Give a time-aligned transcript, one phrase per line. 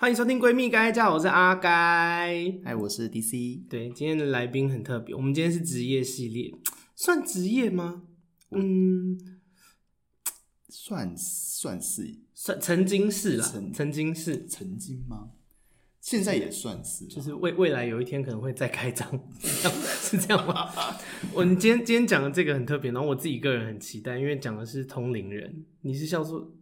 [0.00, 1.68] 欢迎收听闺蜜该叫，我是阿该，
[2.62, 3.62] 哎，我是 DC。
[3.68, 6.54] 对，今天的来宾很特别，我们今天是职业系列，
[6.94, 8.04] 算职业吗？
[8.52, 9.18] 嗯，
[10.68, 15.30] 算算是，算曾经是啦，曾曾经是，曾经吗？
[16.00, 19.04] 现在也算是，就是未未来有一天可能会再开张，
[19.42, 20.70] 是这样吗？
[21.34, 26.52] 我们今天今天讲的这个很特别，然后我自己个人很期待，因为讲的是通灵人，你是叫做。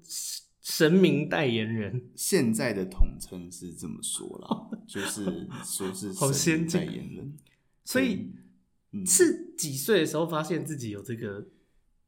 [0.69, 7.36] 神明代言人，现在的统称是这么说啦， 就是说是神明代言人。
[7.85, 8.32] 所以、
[8.90, 11.46] 嗯、是几岁的时候发现自己有这个？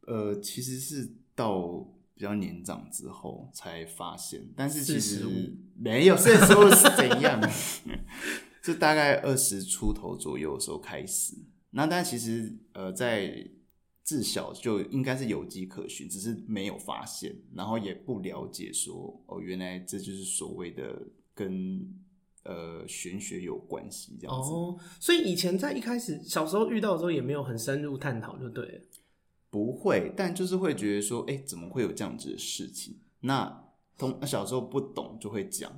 [0.08, 1.68] 呃，其实是到
[2.14, 5.24] 比较年长之后才发现，但是其实
[5.76, 6.16] 没有。
[6.16, 7.40] 那时候是怎样？
[8.60, 11.36] 就大概二十出头左右的时候开始。
[11.70, 13.48] 那但其实呃，在
[14.08, 20.98] 自小就应该是有迹可循，只是没有发现，然后也不了解说哦，原来这就是所谓的
[21.34, 21.86] 跟
[22.44, 24.48] 呃玄学有关系这样子。
[24.48, 28.80] 哦，所以以前在一开始小时候遇到的时候，也没有很深入探讨，就对了。
[29.50, 32.96] 不会，但就是会觉得说，哎，怎么会有这样子的事情？
[33.20, 33.62] 那
[33.98, 35.70] 从小时候不懂就会讲。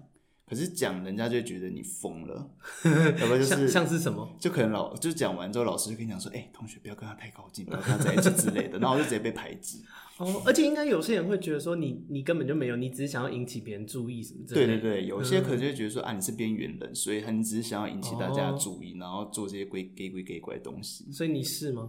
[0.51, 2.51] 可是讲人家就觉得你疯了，
[3.21, 4.29] 要不就是像，像是什么？
[4.41, 9.85] 就可能老就讲完之后，老师就跟你讲说：“哎、欸，同学不要跟他太靠近，不要跟他在一起之类的。”然后我就直接被排挤。
[10.17, 14.67] 哦，而且应该有些人会觉得说你你根本就没有，你只是想要引起别人注意什么之类的。
[14.67, 21.07] 对对对，有些可能就会觉得说、嗯、啊，你是边缘人，所以你只是想要引起大家的注意，哦、然后做这些鬼鬼鬼鬼怪的东西。
[21.13, 21.89] 所以你是吗？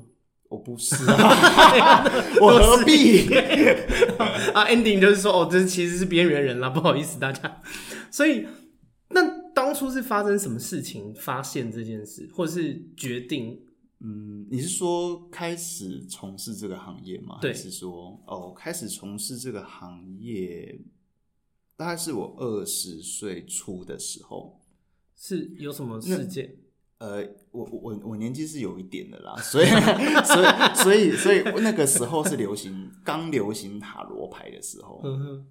[0.49, 2.03] 我不是啊，
[2.41, 3.33] 我何必
[4.53, 7.61] 啊？Ending 就是说，哦，这其实是边缘人啦，不好意思大家。
[8.11, 8.45] 所以，
[9.09, 13.59] 那当初是发生什么事情发现这件事，或是决定？
[14.03, 17.37] 嗯，你是说开始从事这个行业吗？
[17.39, 20.81] 对，还是说哦，开始从事这个行业，
[21.75, 24.59] 大概是我二十岁初的时候，
[25.15, 26.57] 是有什么事件？
[26.97, 35.03] 呃，我我我年纪是有一点的啦，所以所以所以所以那个时候是流行刚流行塔罗牌的时候，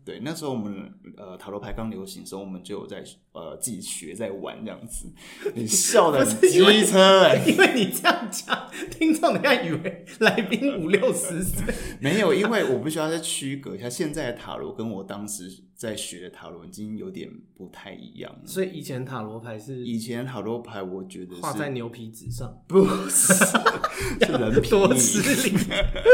[0.05, 5.12] 对，那时候我们呃塔罗牌刚流行的时候，我们就有在呃自己学在玩这样子。
[5.55, 15.65] 你笑的机车哎，因为你这样讲，听众人家以为来宾五六十岁， 没有，因为我不需要再区隔一下现在的塔罗跟我当时。
[15.81, 23.33] 在学的塔罗已经有点不太一样了，所以以前塔罗牌是以前塔罗牌，我觉得画在牛皮纸上， 不是，
[24.25, 25.56] 是人皮，多吃力，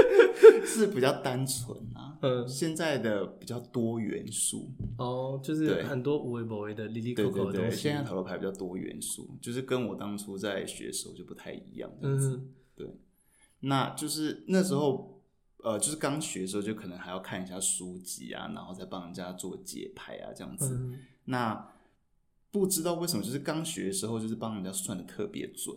[0.67, 2.19] 是比较单纯啊。
[2.23, 7.77] 嗯，现在的比较多元素哦，就是很多无为不为的，哩哩扣扣的东西。
[7.77, 11.91] 现在塔罗牌比较多元素，就是跟我当初在学的时候就不太一样。
[12.01, 12.87] 嗯，对，
[13.61, 15.15] 那就是那时候。
[15.65, 20.79] 呃，就是刚学的时候，就可能还要看一下书籍啊，然后再帮人家做解牌啊，这样子。
[20.81, 21.69] 嗯、那
[22.51, 25.77] 不知道为什么，就是刚学的时候，就是帮人家算的特别准。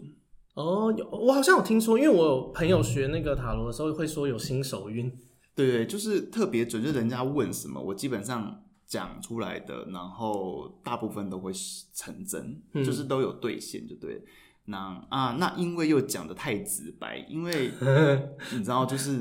[0.55, 5.09] 哦，有，我好像有听说，因为我有朋友学那个塔罗的时候，会说有新手运。
[5.55, 11.51] 对对，就是特别准，就是人家问什么，我基本上讲出来的，然后大部分都会
[11.93, 14.23] 成真，嗯、就是都有兑现，就对。
[14.65, 14.77] 那
[15.09, 17.71] 啊，那因为又讲的太直白，因为
[18.53, 19.19] 你知道，就是。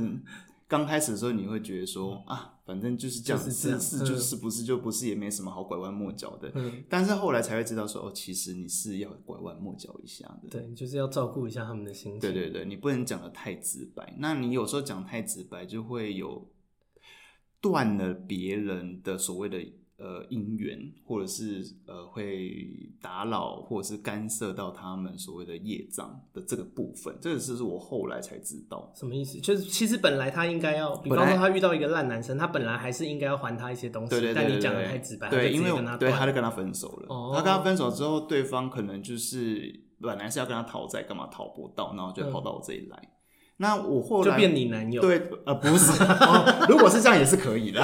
[0.68, 6.52] 刚开始的时候，你会觉得说啊，反正就是这样，是是就是不是就不是，也没什么好拐弯抹角的。
[6.54, 10.48] 嗯，但是后来才会知道说，哦，其实你是要拐弯抹角一下的。
[10.50, 12.20] 对，就是要照顾一下他们的心情。
[12.20, 14.14] 对对对，你不能讲的太直白。
[14.18, 16.50] 那你有时候讲太直白，就会有
[17.60, 19.58] 断了别人的所谓的。
[19.98, 22.56] 呃，姻缘，或者是呃，会
[23.02, 28.92] 打扰或者是干涉到他们所谓的业障的这个部分，这个是我后来才知道。
[28.94, 29.40] 什么意思？
[29.40, 34.10] 就是其实本来他应该要，比方说他遇到一个烂男生，他本来还是应该要还他一些东西。
[34.10, 34.34] 对对对。
[34.34, 37.06] 但你讲的太直白，对，因为他对他就跟他分手了。
[37.08, 37.32] 哦。
[37.34, 42.96] 他跟他分手之后，对方可能就是本来是要跟他讨债，干嘛讨不到，然后就跑到我这里来。
[43.02, 43.17] 嗯
[43.58, 45.02] 那我后来就变你男友？
[45.02, 47.82] 对，呃，不是、哦，如果是这样也是可以的，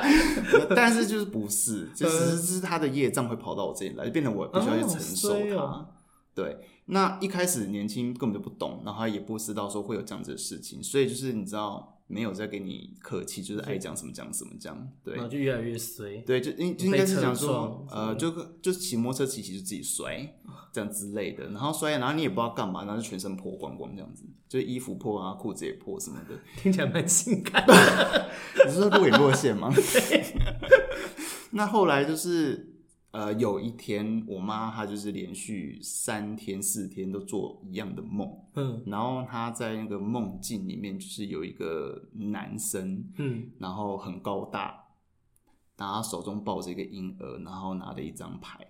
[0.74, 5.86] 但是就是不是，就是是他的业障会跑到我这里来，就变成我必须要去承受它。
[6.34, 11.88] 对，那一开始年轻根本就不懂，然后也不知道说会有这样子的事情，所以就是你知道。
[12.12, 18.30] 没有在跟你客气，就是爱讲什么讲什么讲，对，然后就越来越衰，对，就应应该是讲说，呃，就
[18.60, 20.34] 就骑摩托车骑骑就自己摔，
[20.70, 27.64] 这样之类的，然后摔，然后你也不知道干嘛，然后就全身破光光这样子，就是衣服破啊，裤子也破什么的，听起来蛮性感。
[28.66, 29.72] 你是说若隐若现吗？
[31.52, 32.71] 那后来就是。
[33.12, 44.82] 呃，有一天，我妈她就是连续三天四天都做一样的梦，嗯，然后她在那个梦境里面就是有一个男生，嗯，然后很高大，
[45.76, 48.66] 然后他手中抱着一个婴儿，然后拿着一张牌。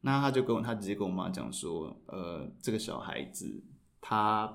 [0.00, 3.62] 那他就跟我，他直接跟我妈讲说，呃，这个小孩子
[4.00, 4.52] 他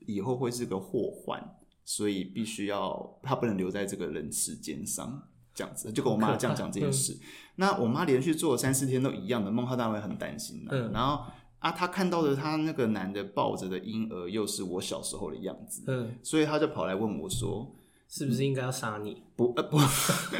[0.00, 7.16] 以后会是个祸患，所以必须要他不能留在这个人世间上，这样子，就跟我妈这样讲这件事。
[7.56, 10.66] 那我妈连续做了三四天都一样的梦，她当然会很担心。
[10.68, 11.24] 嗯，然后
[11.60, 17.74] 啊，她看到的她那个男的抱着的婴儿又是我小时候的样子，嗯，所以她就跑来问我说。
[18.16, 19.24] 是不是应该要杀你？
[19.34, 19.76] 不，呃，不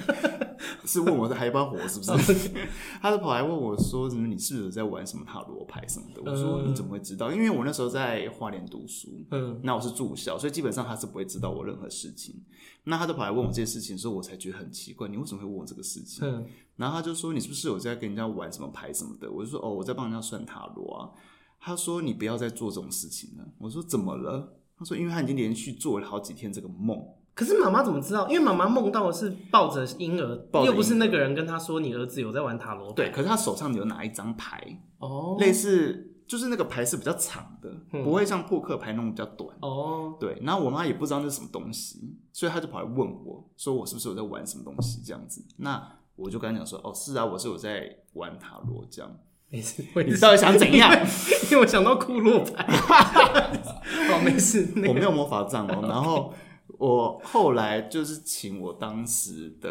[0.86, 1.76] 是问我是还要不要活？
[1.88, 2.48] 是不是？
[3.02, 4.28] 他就跑来问我说：“什么？
[4.28, 7.32] 你是不是在玩什么塔罗牌什么的？”我说：“你怎么会知道？
[7.32, 12.40] 因为我那时候在花莲读书，嗯，那我是住校，所以基本上他是不会知道我任何事情。
[12.84, 16.24] 那他就跑来问我这些事情，所以我才觉得很奇怪，你为什么会问我这个事情？
[16.24, 21.10] 嗯，然后他就说：“你是不是有在跟人家玩什么牌什么的？”我就说：“哦，我在帮人家算塔罗啊。”
[21.58, 26.96] 他说：“你不要再做这种事情了。”我说：“怎么了？”他说：“因为他已经连续做了好几天这个梦。”
[27.34, 28.28] 可是妈妈怎么知道？
[28.28, 32.94] 因为妈妈梦到的是抱着婴儿，又不是那个人跟她说，你儿子有在玩塔罗牌。
[32.94, 39.50] 对，可是他手上有拿一张牌，哦，类似就是那个牌是比较长的，嗯、不会像扑克牌那种比较短。
[39.60, 40.38] 哦，对。
[40.42, 45.44] 然后我妈也不知道那是什么东西，所以她就跑来问我，说我是不是有在玩什么东西这样子？
[45.56, 45.82] 那
[46.14, 49.10] 我就跟她讲说，哦，是啊，我是有在玩塔罗这样。
[49.50, 50.88] 没事，你到底想怎样？
[51.50, 52.64] 因为我想到库洛牌。
[54.08, 56.32] 哦，没事，那个、我没有魔法杖哦，然后。
[56.78, 59.70] 我后来就是请我当时的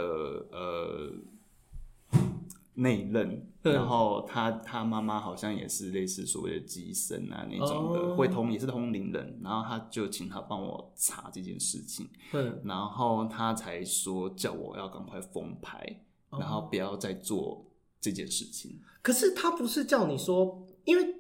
[0.52, 1.14] 呃
[2.76, 17.66] 内任，然后他他妈妈好像也是类似所谓的乩身啊那种的，哦、会通也是通灵人，然后他就请他帮我查这件事情，嗯，然后他才说叫我要赶快封牌，然后不要再做
[18.02, 18.80] 这件事情。
[19.02, 21.16] 可是他不是叫你说，因为。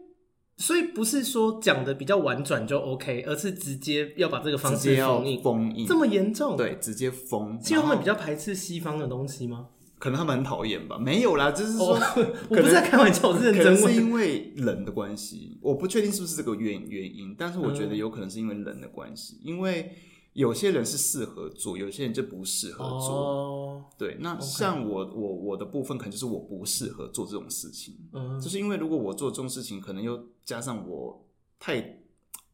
[0.58, 6.56] 所以不是说讲的比较婉转就 OK，而是直接要把这个方式封印，封印这么严重？
[6.56, 7.60] 对，直接封。
[7.62, 9.68] 是因为他们比较排斥西方的东西吗？
[9.98, 10.98] 可能他们很讨厌吧。
[10.98, 12.00] 没有啦，就是说，哦、
[12.50, 13.76] 我不是在开玩笑，我是认真问。
[13.76, 19.92] 可能是因为人的关系，我不确定是不是这个原原因，但是我觉得有可能是因为人的关系，嗯、因为。
[20.33, 23.09] 有些人是适合做，有些人就不适合做。
[23.09, 27.95] Oh, 对，那像我.我我的部分可能就是我不适合做这种事情。
[28.13, 31.24] 嗯，就是因为如果我做这种事情，可能又加上我
[31.59, 32.00] 太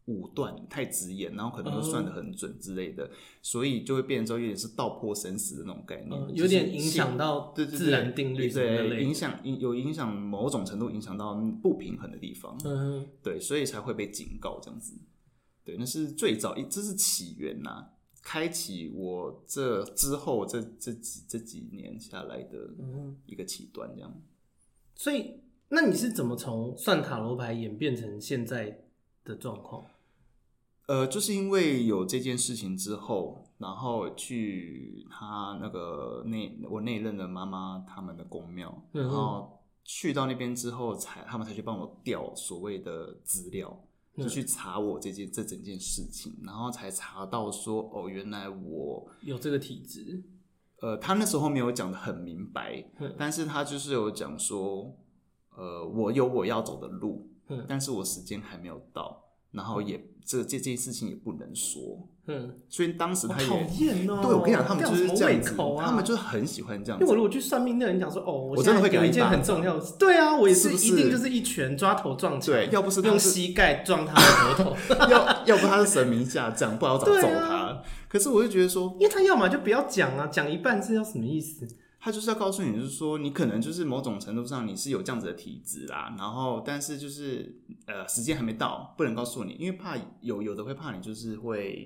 [0.06, 3.12] 武断、太直言，然后可能又算的很准之类的，uh,
[3.42, 12.58] 所以就会变成有点是道破生死的那种概念，uh, 有点影响到自然定律对，影响有影响某种程度影响到不平衡的地方。
[12.66, 14.96] 嗯，对，所以才会被警告这样子。
[15.70, 17.90] 对，那是最早一，这是起源呐、啊，
[18.24, 22.72] 开启我这之后这这几这几年下来的
[23.28, 24.20] 一个起端，这样。
[24.96, 28.86] 所以，那你是怎么从算塔罗牌演变成现在
[29.24, 29.86] 的状况？
[30.88, 43.86] 呃，就是因为有这件事情之后，然后去他那个内我内任的妈妈他们的宫庙，然后去到那边之后才，才他们才去帮我调所谓的资料。
[44.18, 50.24] 就去查我这件这整件事情，然后才查到说，哦，原来我有这个体质。
[50.82, 52.86] 呃，他那时候没有讲的很明白，
[53.18, 54.96] 但是他就是有讲说，
[55.58, 57.30] 呃，我有我要走的路，
[57.68, 59.29] 但是我时间还没有到。
[59.52, 61.82] 然后也这这这件事情也不能说，
[62.28, 64.20] 嗯，所以当时他也讨厌哦。
[64.22, 67.00] 对，我跟你讲，他们就是这样子，他们就是很喜欢这样。
[67.02, 69.96] 因为我如果去算命，那人讲说，哦，我真的会给一件很重要的事。
[69.98, 74.76] 对啊，我也是一定就是一拳抓头撞墙，对，要不是用膝盖撞他的额头，
[75.10, 77.82] 要要不他是神明下降，不好找揍他。
[78.08, 81.68] 可是我就觉得说，因为他要么就不要讲啊，讲一半是要什么意思？
[82.02, 91.86] 他就是要告诉你，就是说你可能就是某种程度上你是有这样子的体质啦，然后但是就是呃时间还没到，不能告诉你，因为怕有有的会怕你就是会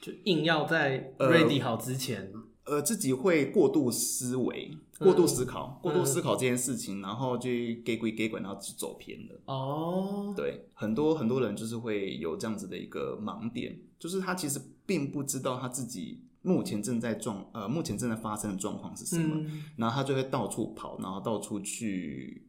[0.00, 2.32] 就硬要在 ready 好之前，
[2.64, 7.50] 呃，呃自己会过度思维、过度思考、嗯、过度思考这件事情，嗯、然后就
[7.84, 9.40] 给鬼给鬼，然后就走偏了。
[9.46, 16.20] 哦，对，很多很多人就是会有这样子的一个盲点，就是他其实并不知道他自己。
[16.42, 19.36] 目前正在状呃，目前正在发生的状况是什么？
[19.46, 22.46] 嗯、然后他就会到处跑，然后到处去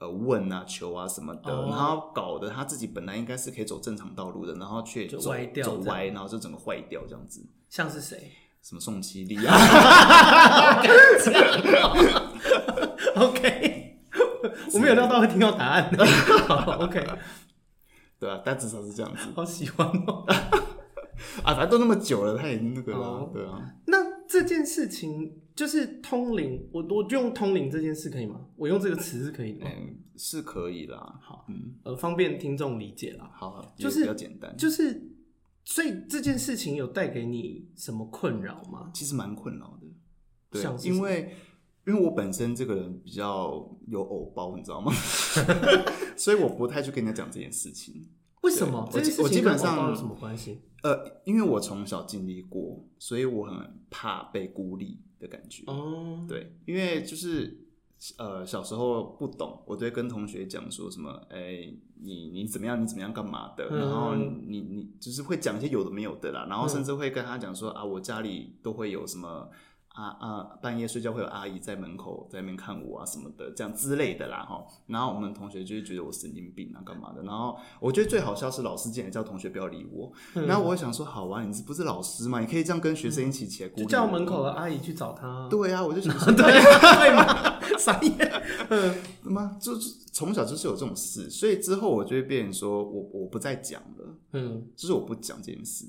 [0.00, 7.46] 呃问啊、求啊什么的，哦、然后搞得他自己本来应该是可以走正常道路的，然然后却走歪掉，走歪，然后就整个坏掉这样子。
[7.68, 8.32] 像是谁？
[8.62, 9.54] 什么宋七力啊？
[13.16, 13.98] OK，
[14.72, 15.94] 我没有料到会听到答案。
[15.94, 16.02] 的
[16.78, 17.06] ，OK，
[18.18, 19.28] 对啊，但至少是这样子。
[19.36, 20.24] 好喜欢哦。
[21.42, 23.74] 啊，反正都那么久了，他已经那个了，oh, 对啊。
[23.86, 28.40] 那这件事情就是通灵，我我就用通灵这件事可以吗？
[28.56, 29.70] 我用这个词是可以的吗？
[29.76, 31.18] 嗯，是可以啦。
[31.20, 33.30] 好，嗯，呃，方便听众理解啦。
[33.34, 34.56] 好，就是比较简单。
[34.56, 35.10] 就是，
[35.64, 38.90] 所以这件事情有带给你什么困扰吗？
[38.92, 41.34] 其实蛮困扰的，对，因为
[41.86, 44.92] 因为我本身这个人比较有偶包，你知道吗？
[46.16, 48.08] 所以我不太去跟人家讲这件事情。
[48.44, 48.88] 为什么？
[48.92, 50.60] 我基我基本上有什么关系？
[50.82, 55.64] 呃，因为我从小经历过，所以我很怕被孤立的感觉。
[55.66, 57.66] 哦，对，因为就是
[58.18, 62.80] 呃小时候不懂，我都会跟同学讲说什么，哎、欸，你你怎么样？
[62.80, 63.12] 你怎么样？
[63.14, 63.66] 干嘛的？
[63.70, 69.48] 嗯、然后你你就是会讲一些有的没有的啦，然后甚至会跟他讲说啊，我家里都会有什么。
[69.94, 70.42] 啊啊！
[70.60, 74.66] 半夜睡觉会有阿姨在门口在那边看我啊什么的，这样之类的啦哈。
[74.88, 77.22] 然后我们同学就会觉得我神经病啊，干嘛的？
[77.22, 80.12] 然后我觉得最好笑是老师进来叫同学不要理我。
[80.34, 82.40] 嗯、然后我会想说，好啊，你是不是老师嘛？
[82.40, 83.68] 你可以这样跟学生一起起来。
[83.70, 85.46] 就叫门口的阿姨去找他。
[85.48, 88.42] 对啊，我就想说， 对 对嘛，傻眼。
[88.70, 88.96] 嗯，
[89.32, 89.56] 吗？
[89.60, 94.18] 就是从小就是有这种事，所以之后我就会变成说我我不再讲了。
[94.32, 95.86] 嗯，就是我不讲这件事。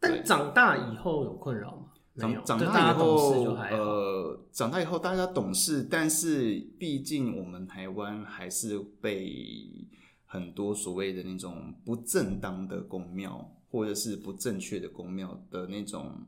[0.00, 1.88] 但长大以后有困扰吗？
[2.16, 9.88] 长长大以后，呃，长大以后大家懂事，但是毕竟我们台湾还是被
[10.24, 16.26] 很多所谓的那种不正当的公庙，或者是不正确的公庙的那种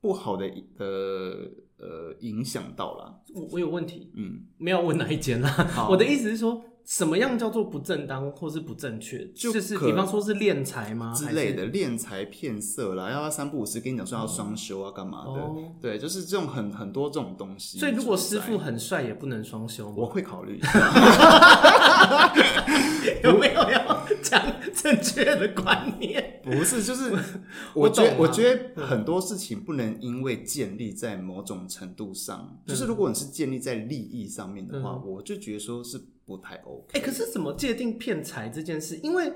[0.00, 0.46] 不好的
[0.78, 3.22] 呃呃影响到了。
[3.34, 5.88] 我我有问题，嗯，没有问哪一间啦。
[5.90, 6.64] 我的意思是说。
[6.88, 9.22] 什么样叫做不正当或是不正确？
[9.34, 11.12] 就是比方说是敛财吗？
[11.14, 15.32] 之类的，敛财骗色啦，要他三不五时跟你讲说要双休啊，干嘛的？
[15.32, 17.78] 哦、对，就是这种很很多这种东西。
[17.78, 19.96] 所以如果师傅很帅，也不能双修吗？
[19.98, 22.32] 我会考虑一下，
[23.22, 24.42] 有没有要讲
[24.74, 26.40] 正确的观念？
[26.42, 27.12] 不是，就是
[27.76, 36.00] 我觉得我，我觉得很多事情不能因为建立在某种程度上，嗯、就是如果你是建立在利益上面的话，嗯、我就觉得说是。
[36.28, 36.86] 不太 OK。
[36.92, 38.96] 哎、欸，可是怎么界定骗财这件事？
[39.02, 39.32] 因为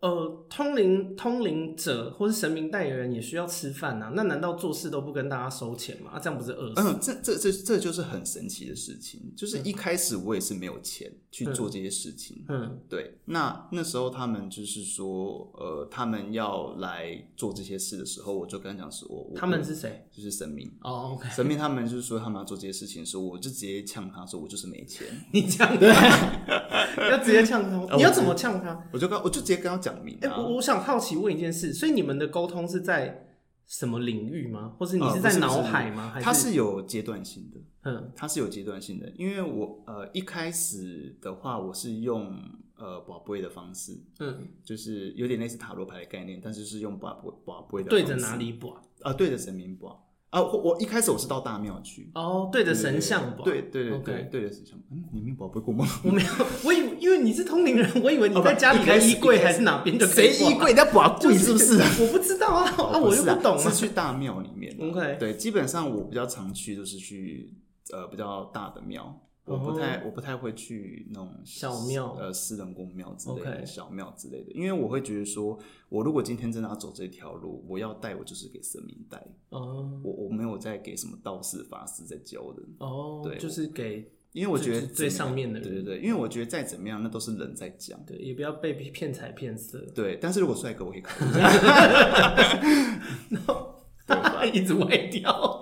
[0.00, 4.12] 呃，通灵通灵者或是神明代言人也需要吃饭啊。
[4.14, 6.12] 那难道做事都不跟大家收钱吗？
[6.12, 6.82] 啊、这样不是饿死？
[6.82, 9.32] 嗯，这这这这就是很神奇的事情。
[9.36, 12.44] 就是一开始我也是没有钱去做这些事情。
[12.48, 13.18] 嗯，嗯对。
[13.26, 20.06] 那那时候他们就是说，呃，他们要来做这些事的时候，我就跟他讲说，我他们是谁？
[20.10, 20.70] 就是神明。
[20.82, 21.18] 哦。
[21.30, 25.06] 神明他们就是说他们要做这些事情的时候，我就直接呛他说，我就是没钱。
[25.32, 25.88] 你呛对，
[27.10, 27.96] 要直接呛他？
[27.96, 28.84] 你要怎么呛他？
[28.92, 30.18] 我就跟我就直接跟他讲明。
[30.22, 33.27] 哎、欸，我我想好奇问一件事，所以你们的沟通是在
[33.68, 34.74] 什么领域吗？
[34.78, 36.08] 或是你是在脑海吗？
[36.08, 37.60] 还是它是有阶段性的？
[37.82, 42.34] 嗯，它是有阶段性的，因为我呃一开始的话，我是用
[42.76, 48.70] 呃宝贝的方式，嗯，就是有点类似塔罗牌的概念，但是是用宝贝宝贝的方式，对着哪里卜？
[48.70, 50.02] 啊、呃，对着神明博。
[50.30, 54.78] 啊，我我一开始我是到大庙去哦，对着神像吧，对对对对，对着神像。
[54.90, 55.86] 嗯，你没保不过吗？
[56.04, 56.28] 我没有，
[56.64, 60.30] 我以为因为你是通灵人，我以为你在家里的衣柜还是哪边就可以。
[60.30, 60.66] 谁衣柜？
[60.66, 61.78] 人家保柜是不是？
[62.02, 63.58] 我不知道啊，啊，我又不懂。
[63.58, 64.76] 是去大庙里面。
[64.78, 67.54] OK，对，基本上我比较常去就是去
[67.92, 69.18] 呃比较大的庙。
[69.48, 79.16] 我不太，我不太会去那种小庙，呃，私人公庙之类的，小庙之类的，因为我会觉得说，我如果今天真的要走这条路，我要带，我就是给神明带，
[79.50, 91.32] 哦，我我没有在给什么道士法师在教的，哦，对，就是给，因为我觉得最上面的人，对对对，因为我觉得再怎么样，那都是人在讲，对，也不要被骗财骗色，对，但是如果帅哥，我可以考虑，
[93.30, 93.74] 然后
[94.06, 95.60] 他一直歪掉，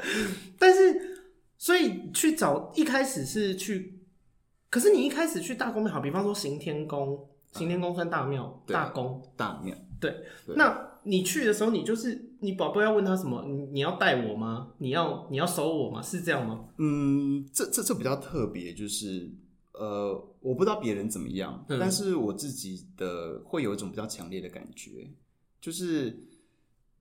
[0.59, 1.16] 但是。
[1.67, 3.99] 所以去找一开始是去，
[4.71, 10.15] 可是你一开始去大公庙，好，比方说行天宫，行天宫算大庙，大公，大庙，对。
[10.55, 13.45] 那你去的时候，你就是你宝贝要问他什么？
[13.49, 14.75] 你你要带我吗？
[14.79, 16.01] 你要你要收我吗？
[16.01, 16.69] 是这样吗？
[16.79, 19.29] 嗯，这这这比较特别，就是
[19.73, 25.11] 呃，我不知道别人怎么样，但是我自己的会有一种比较强烈的感觉，
[25.61, 26.17] 就是。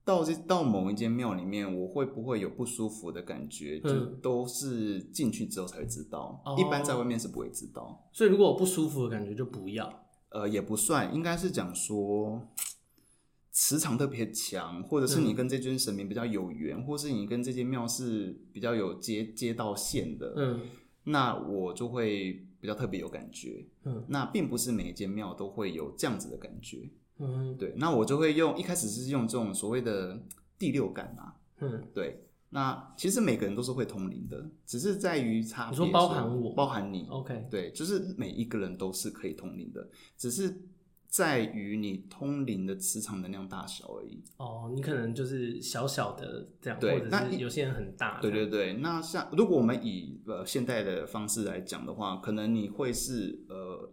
[0.06, 3.80] 到这到某一间庙里面，我会不会有不舒服的感觉？
[3.82, 8.08] 嗯、就都是进去之后才会知道，哦、一般在外面是不会知道。
[8.12, 10.06] 所以如果我不舒服的感觉，就不要。
[10.28, 12.40] 呃，也不算，应该是讲说
[13.50, 20.60] 磁场特别强，或者是你跟这尊神明比较有缘，嗯、或是你跟这间庙是比较有接接到线的，嗯，
[21.04, 23.66] 那我就会比较特别有感觉。
[23.84, 26.90] 嗯，那并不是每一间庙都会有这样子的感觉。
[27.18, 30.22] 嗯，对，那我就会用一开始是用这种所谓的
[30.58, 35.70] 第六感啊，嗯，对，那其实每个人都是会通灵的，只是在于差别。
[35.70, 40.60] 你说包含我，包含你，OK，对，就是每一个人都是可以通灵的，只是
[41.08, 44.22] 在于你通灵的磁场能量大小而已。
[44.36, 48.20] 哦，你可能就是小小的这样，对，或者是有些人很大。
[48.20, 53.90] 对对对，那像如果我们以呃现代的方式来讲的话，可能你会是呃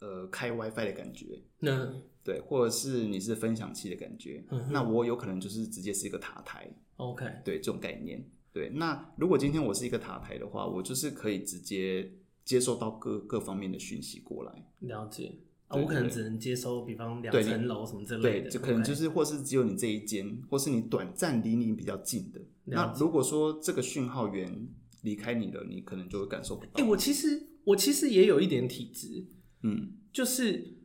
[0.00, 1.92] 呃开 WiFi 的感觉，那。
[2.24, 12.10] 对，或者是你是分享器的感觉，嗯、那我有可能就是直接是一个塔台，OK，对这种概念，对，那如果今天我是一个塔台的话，我就是可以直接
[12.44, 14.66] 接收到各各方面的讯息过来。
[14.80, 15.40] 了解。
[15.66, 18.42] 啊，我可能只能接收，比方两层楼什么之类的。
[18.42, 22.40] 对，就可能就是，或是只有你这一间，或是你短暂离你比较近的。
[22.64, 24.68] 那如果说这个讯号源
[25.00, 26.72] 离开你了，你可能就会感受不到。
[26.74, 29.26] 哎，我其实我其实也有一点体质，
[29.62, 30.76] 嗯，就是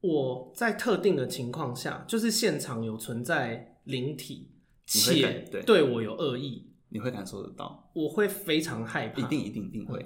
[0.00, 4.50] 我在特定的情况下，就是现场有存在灵体，
[4.86, 10.04] 且对我有恶意，你会感受得到，我会非常害怕，一定一定一定会。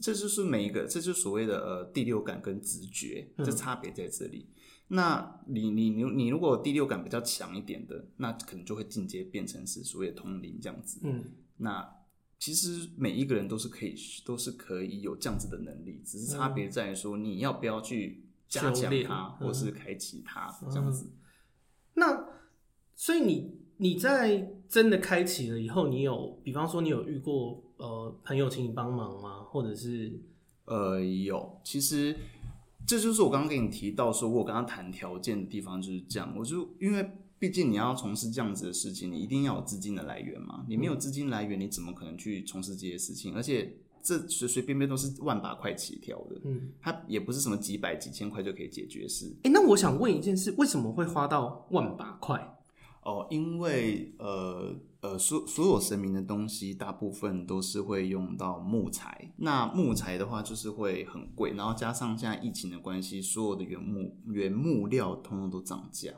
[0.00, 4.48] 这就是每一个，这就是所谓的呃第六感跟直觉，这差别在这里。
[4.88, 11.00] 嗯、那你你你你如果第六感比较强一点的，那可能就会进阶变成是所谓的通灵这样子。
[11.02, 11.24] 嗯，
[11.56, 11.84] 那
[12.38, 18.21] 其实每一个人都是可以都是可以有这样子的能力，只是差别在于说你要不要去
[18.52, 21.06] 加强它，嗯、或是开启它这样子。
[21.06, 21.18] 嗯、
[21.94, 22.28] 那
[22.94, 27.62] 所以你你在真的开启了以后，你有比方说你有遇过？
[27.78, 29.42] 呃，朋友请你帮忙吗？
[29.42, 30.20] 或者是
[30.66, 31.60] 呃，有。
[31.64, 32.16] 其实
[32.86, 36.32] 这就是我刚刚跟你提到说，我跟他谈条件的地方就是这样。
[36.38, 37.04] 我就因为
[37.40, 40.64] 毕竟你要从事这样子的事情，你一定要有资金的来源嘛。
[40.68, 43.34] 你没有资金来源，你怎么可能去从事这些事情？
[43.34, 49.26] 而且这随随便便都是万把块起跳的，嗯，它也不是什么几百几千块就可以解决事。
[49.38, 52.58] 哎、欸，那我想问一件事，为什么会花到万把块？
[53.04, 59.32] 哦，因为呃呃，所所有神明的东西，大部分都是会用到木材。
[59.38, 66.12] 那木材的话，就是会很贵，然后加上现在疫情的关系，所有的原木原木料通通都涨价。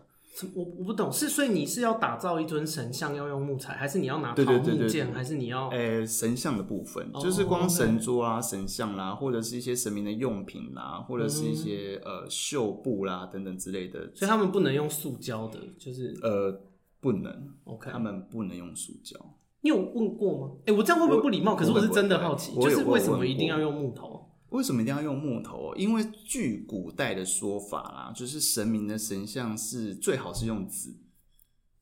[0.54, 5.68] 我我不懂，是所以你是要打造一尊神像要用木材，还是你要拿桃木剑，还是你要？
[5.68, 14.10] 诶、欸，神像的部分，就是光神桌啊、神像啦，或者是一些神明的用品啦，或者是一些、嗯、呃绣布啦等等之类的。
[14.14, 16.60] 所以他们不能用塑胶的，就是呃。
[17.00, 17.30] 不能
[17.64, 19.14] ，OK，他们不能用塑胶。
[19.60, 20.52] 你有问过吗？
[20.60, 21.54] 哎、欸，我这样会不会不礼貌？
[21.54, 24.23] 可是我是真的好奇，就是为什么一定要用木头？
[24.54, 25.74] 为什么一定要用木头？
[25.76, 30.90] 因为据古代的说法啦，就是神明的神像是最好是用纸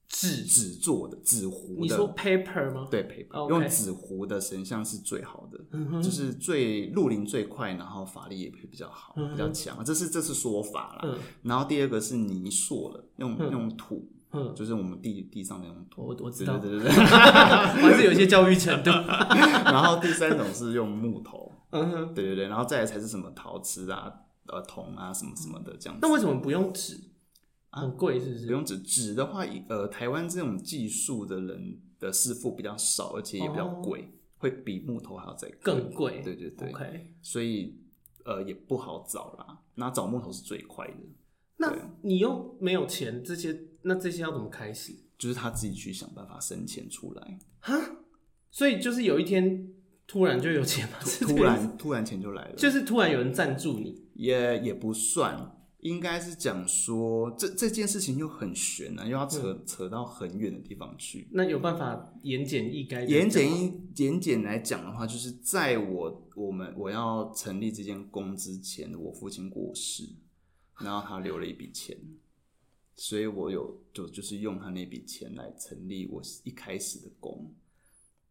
[0.08, 1.80] 纸纸做的纸糊的。
[1.82, 2.88] 你说 paper 吗？
[2.90, 3.48] 对，paper，Okay.
[3.50, 9.84] 用纸糊的神像是最好的，嗯、就是最入灵最快，然后法力也会比较好，嗯、比较强。
[9.84, 11.00] 这是这是说法啦。
[11.04, 14.10] 嗯、然后第二个是泥塑的，用、嗯、用土。
[14.34, 18.88] 嗯，就是我们地地上那种土，我我知道，对对对对， 还是有一些教育程度。
[19.68, 24.12] 然后第三种是用木头，嗯哼，对对对，然后再来才是什么陶瓷啊、
[24.46, 26.06] 呃铜啊什么什么的这样子。
[26.06, 26.98] 那为什么不用纸？
[27.70, 28.46] 很贵是不是？
[28.46, 36.20] 不用纸，纸的话，呃，台湾这种技术的人的师傅比较少，而且也比较贵，会比木头还要再更贵。
[36.22, 37.78] 对对对，OK，所以
[38.24, 39.60] 呃也不好找啦。
[39.74, 40.94] 那找木头是最快的。
[41.56, 44.94] 那你又没有钱，这些那这些要怎么开始？
[45.16, 47.80] 就是他自己去想办法生钱出来哈，
[48.50, 49.71] 所以就是有一天
[50.12, 61.28] 突然就有钱吗，突 然突然钱就来了，就是突然有人赞助你，也也不算，应该是讲说这这件事情又很悬啊，又要扯、嗯、扯到很远的地方去。
[61.30, 63.06] 那有办法言简意赅？
[63.06, 70.04] 言简意言简来讲的话，就是在我我们我要成立这间公之前，我父亲过世。
[70.78, 71.96] 然后他留了一笔钱，
[72.96, 77.54] 所以我有就就是用他那笔钱来成立我一开始的宫。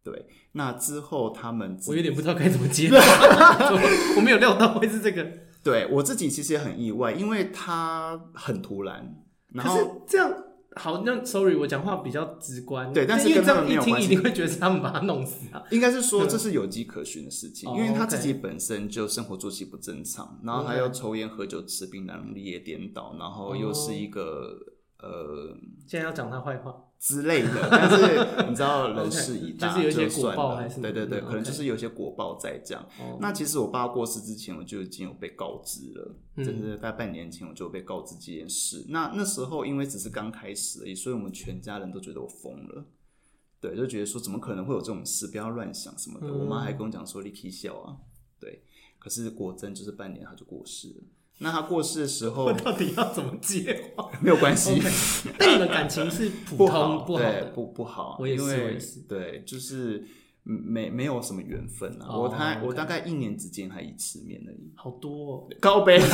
[0.04, 2.90] 对，那之后他们我有点不知道该怎么接，
[4.18, 5.26] 我没有料到会是这个。
[5.64, 10.34] 对，我自己其实也很意外，因为他很突然，然后可是这样。
[10.78, 12.94] 好，那 sorry，我讲话比较直观。
[12.94, 14.08] 对，但是跟他们没有关系。
[14.08, 15.62] 因为这样一听，一定会觉得是他们把他弄死啊。
[15.70, 26.88] 应该是说这 是有迹可循的事情，嗯、因为他自己本身就生活作息不正常，然后他又抽烟喝酒吃槟榔，日夜颠倒，然后又是一个、哦、呃，现在要讲他坏话。
[27.00, 32.88] 之类的， 但是你知道人事已 大，就是有些果报还是对对对，可能就是有些果报在这样。
[33.20, 38.86] 那其实我爸过世之前，我就已经有被告知了，就是在半年前我就被告知这件事。
[38.90, 42.86] 那那时候因为只是刚开始而已，所以我们全家人都觉得我疯了，
[43.60, 46.32] 对，就觉得说怎么可能会有这种事，不要乱想什么的。
[46.32, 47.98] 我妈还跟我讲说你可以笑啊，
[48.40, 48.64] 对。
[49.00, 51.04] 可是果真就是半年他就过世了。
[51.44, 54.08] 那他过世的时候，到底要怎么接话？
[54.22, 54.80] 没有关系。
[55.40, 57.24] 但你们感情是普通不好，
[57.56, 58.18] 不不不好。
[58.20, 59.00] 我也是，我也是。
[59.10, 60.06] 对，就是
[60.44, 62.16] 没没有什么缘分啊。
[62.16, 64.72] 我他我大概一年只见他一次面而已。
[64.76, 66.00] 好多哦，高杯。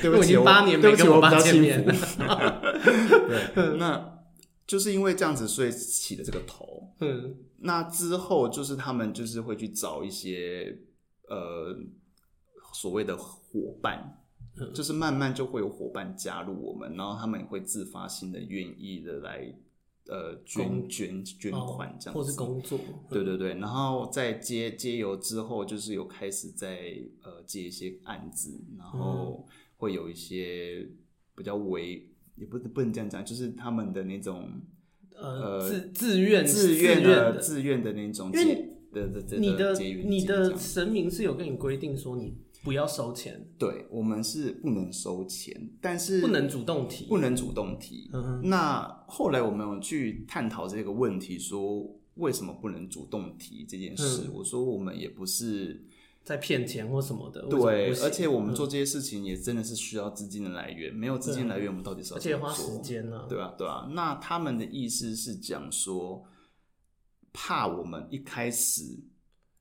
[0.00, 1.84] 对不起，八年没跟我爸见面。
[3.56, 4.20] 对，那
[4.68, 6.94] 就是因为这样子，所以起了这个头。
[7.00, 10.78] 嗯，那之后就是他们就是会去找一些
[11.28, 11.76] 呃。
[12.80, 14.22] 所谓的伙伴，
[14.58, 19.54] 嗯、就是慢慢就会有伙伴加入我们，然后他们也会自发性的愿意的来
[20.06, 30.88] 呃捐捐捐款这样子，或是工作，对对对，然后在接接油之后，就是有开始在呃接一些案子，然后会有一些
[31.36, 34.48] 比较违，也不不能这样讲，就是他们的那种
[35.14, 42.38] 呃自自愿自愿的自愿的那种接的的的你的你的神明是有跟你规定说你。
[42.62, 48.10] 不要收钱，对，我们是不能收钱，但是不能主动提，不能主动提。
[48.12, 48.42] 嗯。
[48.44, 54.24] 那后来我们有去探讨这个问题，说为什么不能主动提这件事？
[54.26, 55.82] 嗯、我说我们也不是
[56.22, 63.24] 在骗钱或什么的，对，而且我们做这些事情也真的是需要资金的来源，嗯、没有资金来源，我们到底是要而且花时间呢？
[63.26, 63.88] 对啊，对啊。
[63.94, 66.26] 那他们的意思是讲说，
[67.32, 69.00] 怕我们一开始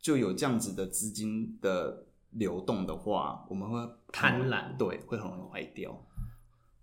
[0.02, 2.08] 就有这样子的资金的。
[2.32, 3.80] 流动的话，我们会
[4.12, 6.06] 贪婪，对，会很容易坏掉。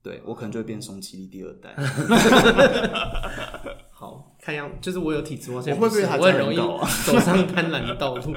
[0.02, 1.74] 对，我可能就会变松奇力第二代。
[3.90, 8.22] 好，看样就是我有体质，我会不会还很容易走上贪婪的道路？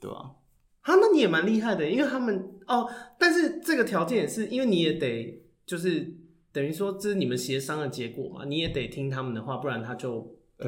[0.00, 0.32] 对啊，
[0.80, 6.16] 好，那你也蛮厉害的，因为他们哦，但是这个条件也是因为你也得就是
[6.52, 10.66] 等于说这是你们协商的结果嘛，你也得听他们的话，不然他就呃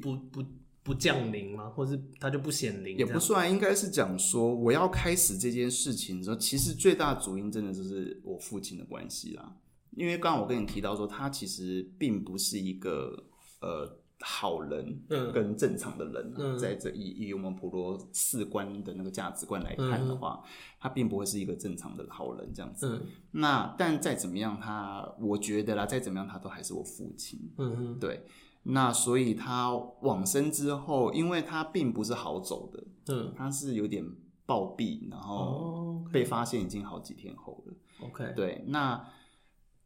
[0.00, 0.42] 不不。
[0.84, 1.70] 不不降临吗？
[1.70, 2.98] 或是他就不显灵？
[2.98, 9.56] 也不算，应该是讲说我要开始这件事情的时候，其实最大的主因真的就是我父亲的关系啦。
[9.92, 13.24] 因为刚刚我跟你提到说，他其实并不是一个
[13.62, 15.00] 呃好人，
[15.32, 22.86] 跟正常的人，嗯、在这以以我们普罗四观的那个价值观来看的话，嗯、他并不会是一个正常的好人这样子。
[22.88, 27.40] 嗯、那但再怎么样他，他我觉得啦，再怎么样他都还是我父亲。
[27.56, 28.26] 嗯嗯，对。
[28.64, 34.04] 那所以他往生之后，因为他并不是好走的，嗯，他是有点
[34.46, 37.74] 暴毙，然后被发现已经好几天后了。
[38.00, 39.06] OK，对，那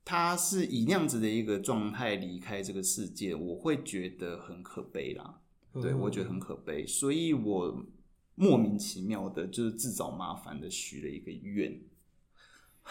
[0.05, 5.41] 他是以那样子的一个状态离开这个世界，我会觉得很可悲啦。
[5.75, 7.85] 对，我觉得很可悲，所以我
[8.35, 11.81] 莫名其妙的就是自找麻烦的许了一个愿。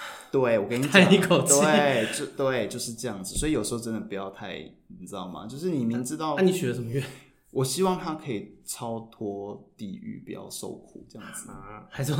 [0.32, 3.36] 对，我跟你讲，一口气，对，就对，就是这样子。
[3.36, 4.60] 所以有时候真的不要太，
[5.00, 5.48] 你知道吗？
[5.48, 7.04] 就是你明知道，那、啊、你许了什么愿？
[7.52, 11.50] 我希望他可以超脱地狱，不要受苦，这样子。
[11.50, 12.14] 啊、还是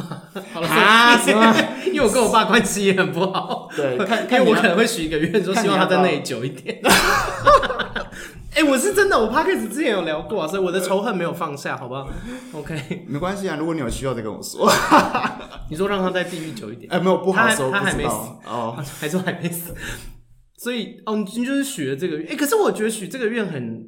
[0.54, 1.18] 好了啊？
[1.18, 1.54] 什么？
[1.86, 3.70] 因为我跟我爸关系也很不好。
[3.76, 6.82] 对，看，看因为我可能会许一个愿，说希望他在那里久一点。
[8.58, 12.10] 哎、欸，我是真的，我 Podcast 之前有聊过，所以我的仇恨没有放下，好不好
[12.54, 13.56] ？OK，没关系啊。
[13.56, 14.68] 如果你有需要，再跟我说。
[15.70, 16.92] 你说让他在地狱久一点？
[16.92, 18.10] 哎、欸，没有不好说，他还，他还没死
[18.48, 19.76] 哦， 还说还没死。
[20.58, 22.26] 所以哦，你就是许了这个愿。
[22.26, 23.88] 哎、欸，可是我觉得许这个愿很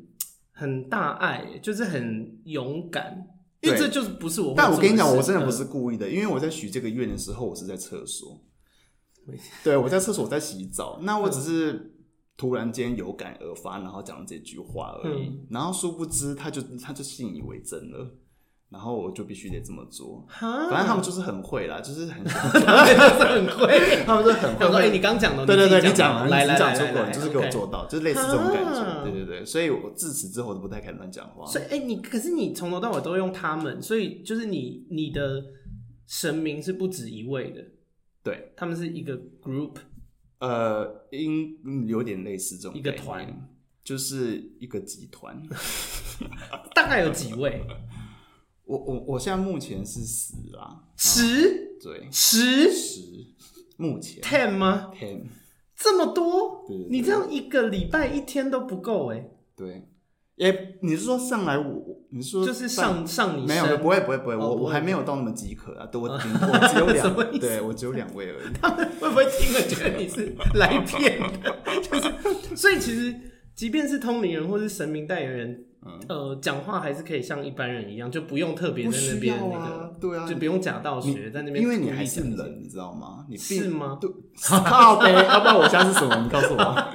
[0.53, 3.25] 很大爱，就是很勇敢，
[3.61, 4.53] 因为这就是不是我。
[4.55, 8.39] 但我跟你讲，我真的不是故意的，因为我在许这个愿的时候，我是在厕所。
[9.63, 10.99] 对，我在厕所，我在洗澡。
[11.01, 11.95] 那我只是。
[12.39, 18.15] 突然间有感而发，然后讲了这句话而已，嗯、然后殊不知他就他就信以为真了，
[18.69, 20.25] 然后我就必须得这么做。
[20.29, 24.65] 反正他们就是很会啦，就是很 很会，他们就很会。
[24.65, 28.79] 我说：“哎、欸，你刚讲的，对对对，你讲了，来来来，来，来，就是给我做到就是类似这种感觉。
[28.79, 31.45] 哈对对对，所以我自此之后都不太敢乱讲话。
[31.45, 35.43] 所以，哎、欸，你可是你从头到尾都用他们，所以就是你你的
[36.07, 37.61] 神明是不止一位的，
[38.23, 39.75] 对，他们是一个 group。
[40.39, 43.49] 呃，应有点类似这种一个团，
[43.83, 45.41] 就是一个集团，
[46.73, 47.61] 大概有几位？
[48.65, 53.01] 我我我现在目前是十啊，十对十十，
[53.77, 55.23] 目前 ten 吗？ten
[55.75, 56.65] 这么多？
[56.89, 59.29] 你这样一个礼拜一天都不够哎。
[59.55, 59.87] 对。
[60.39, 61.97] 哎，你是说上来我？
[62.11, 68.53] 你是说就是上上你没有，不会不会不会，我我还没有到那么饥渴啊，都我 我只有两，对我只有两位而已。
[68.59, 71.55] 他们会不会听了觉得你是来骗的？
[71.81, 73.13] 就是，所以其实
[73.53, 75.65] 即便是通灵人或是神明代言人，
[76.07, 83.25] 呃，讲话还是可以像一般人一样，就不用特别在那边那个，对啊，就不用假道学在那边，因为你还是人，你知道吗？
[83.29, 83.99] 你是吗？
[84.01, 84.09] 对，
[84.41, 86.15] 好呗，要不然我现在是什么？
[86.23, 86.85] 你告诉我。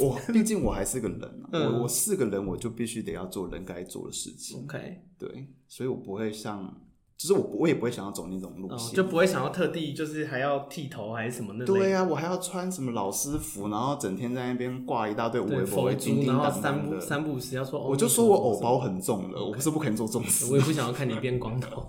[0.00, 4.62] 我 毕竟我还是个人啊，嗯、我我是个人，我就必须得要做人该做的事情。
[4.64, 6.74] OK，对，所以我不会像，
[7.16, 11.64] 就是我我也不会想要走那种路线，哦，就不会想要特地就是还要剃头还是什么那。
[11.64, 15.90] 对啊，我还要穿什么老师服，然后整天在那边挂一大堆五维佛，
[16.26, 21.86] 然后三不三不五时要说，我就说我偶包很重了.我不是不肯做重事，我也不想要看你 变光头。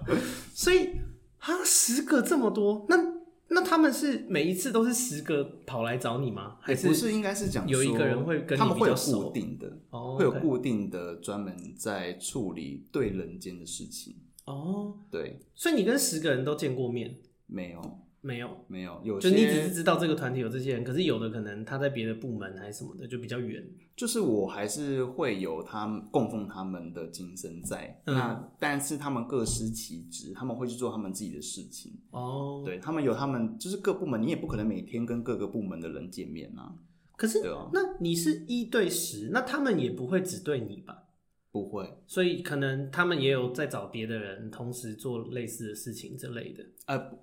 [0.54, 0.90] 所以
[1.38, 3.13] 他，十个这么多，那。
[3.48, 6.56] 那他们是每一次都是十个跑来找你吗？
[6.60, 7.12] 还是不是？
[7.12, 10.18] 应该是讲有一个人会跟你他们会有固定的，oh.
[10.18, 14.16] 会有固定的专门在处理对人间的事情。
[14.46, 17.16] 哦，oh, 对，所以你跟十个人都见过面？
[17.46, 23.62] 没有，没有，没有，有就你只是知道这个团体有这些人，可是有的可能他在别的部门还是什么的，就比较远。
[23.94, 31.92] 就是我还是会有他们供奉他们的精神在，嗯、那但是他们各司其职，他们会去做他们自己的事情。
[32.12, 36.74] 哦，对他们有他们，就是各部门，你也不可能每天跟各个部门的人见面啊。
[37.16, 37.42] 可是，
[37.74, 41.04] 那你是一对十，那他们也不会只对你吧？
[41.52, 46.64] 不会，所以可能他们也有在找别的人，同时做类似的事情之类的。
[46.86, 47.18] 呃。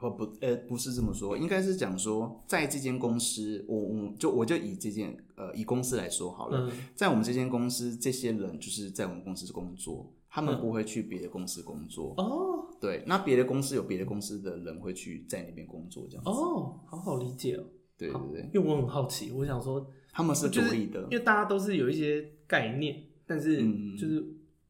[0.00, 12.12] 哦不，呃，不是这么说，应该是讲说，在这间公司，我我就我就以这件呃以公司来说好了，嗯、在我们这间公司，这些人就是在我们公司工作，他们不会去别的公司工作。
[12.18, 16.30] 哦、嗯，对，那别的公司有别的公司的人会去在那边工作，这样子。
[16.30, 17.64] 哦，好好理解哦。
[17.96, 23.56] 对对对，因为我很好奇，我想说他们是独立的，因为大家都是有一些概念，但是
[23.96, 24.22] 就是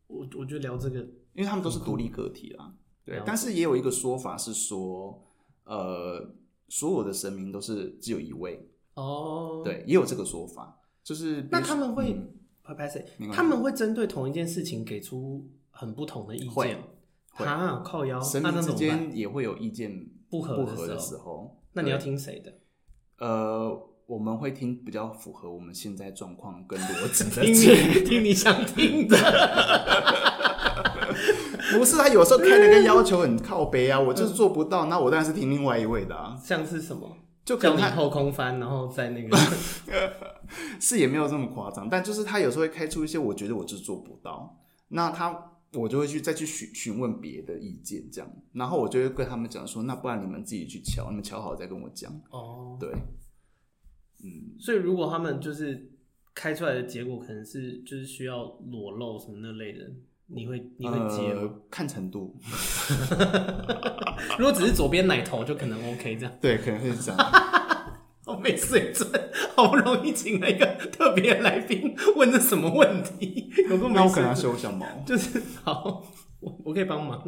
[0.06, 1.00] 我我觉得聊这个，
[1.34, 2.72] 因为他们都是独立个体啦。
[3.06, 5.22] 对，但是也有一个说法是说，
[5.64, 6.28] 呃，
[6.68, 9.62] 所有的神明都是只有一位哦。
[9.64, 12.20] 对，也有这个说法，就是那他们会
[12.64, 13.06] 拍拍谁？
[13.32, 16.50] 他们会针对同一件事情给出很不同的意见。
[16.50, 16.76] 会，
[17.44, 21.62] 啊，靠腰，神明之间也会有意见不合不合的时候。
[21.72, 22.52] 那你要听谁的？
[23.18, 29.16] 呃，我们会听比较符合我们现在状况跟逻辑的， 听你听你想听的。
[31.72, 36.36] 不是他有时候开的跟要求很靠背啊，我就是做不到，那我当然是听另外一位的啊。
[36.42, 37.16] 像是什么？
[37.44, 39.36] 就可能他后空翻，然后在那个
[40.80, 52.12] 是也没有这么夸张，但就是他有时候会开出一些我觉得我就做不到，那他我就会去再去询询问别的意见，这样，然后我就会跟他们讲说，那不然你们自己去瞧，你们瞧好再跟我讲。
[52.30, 52.90] 哦，对，
[54.24, 55.92] 嗯，所以如果他们就是
[56.34, 59.84] 开出来的结果可能是就是需要裸露什么那类的。
[60.28, 61.42] 你会你会接吗？
[61.42, 62.36] 呃，看程度。
[64.38, 66.32] 如果只是左边奶头，就可能 OK 这样。
[66.40, 67.18] 对，可能会是这样。
[68.24, 69.08] 好 没水准，
[69.54, 73.52] 好不容易请了一个特别来宾，问的什么问题？
[73.70, 73.94] 有个没水准。
[73.94, 74.84] 那我可能要修小毛。
[75.06, 76.04] 就是好，
[76.40, 77.22] 我我可以帮忙。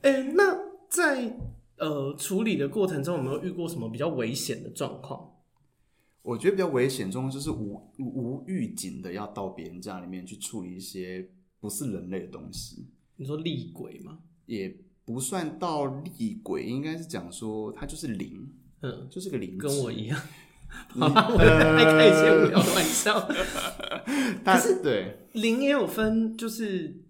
[0.00, 1.32] 哎、欸，那在
[1.78, 5.30] 呃处理的过程中，有没有遇过什么比较危险的状况？
[6.22, 11.30] 我觉得比较危险中，就是无无预警的要到别人家里面去处理一些。
[11.62, 14.18] 不是人类的东西，你说厉鬼吗？
[14.46, 20.20] 也不算到厉鬼，应该是讲说它就是灵，嗯，就是个灵，跟我一样。
[20.88, 23.28] 好吧，我爱开一些无聊的玩笑。
[24.42, 27.00] 但是对灵也有分，就是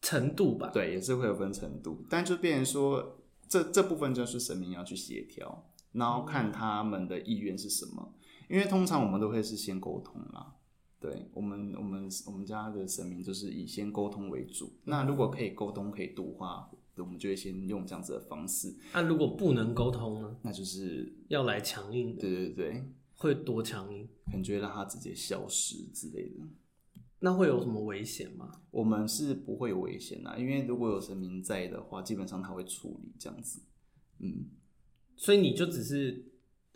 [0.00, 0.70] 程度吧？
[0.72, 8.14] 对，也是会有分程度，但就变成说这这部分就是神明要去协调，然后看他们的意愿是什么，
[8.48, 10.54] 嗯、因为通常我们都会是先沟通啦。
[11.00, 14.70] 对我们，我们我们家的神明就是以先沟通为主。
[14.84, 18.76] 那如果可以沟通，可以度化，我们就会先用这样子的方式。
[18.92, 20.36] 那如果不能沟通呢？
[20.42, 22.20] 那就是要来强硬的。
[22.20, 22.84] 对对对，
[23.14, 24.06] 会多强硬？
[24.26, 26.40] 可能就会让他直接消失之类的。
[27.20, 28.60] 那会有什么危险吗？
[28.70, 33.62] 我们是不会有危险的，因为如果有神明在的话，基本上他会处理这样子。
[34.18, 34.46] 嗯，
[35.16, 36.26] 所以你就只是。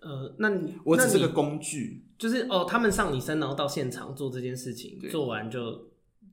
[0.00, 5.90] 呃，那你我只是个工具，就是哦，他们上你身，然后到现场做这件事情，做完就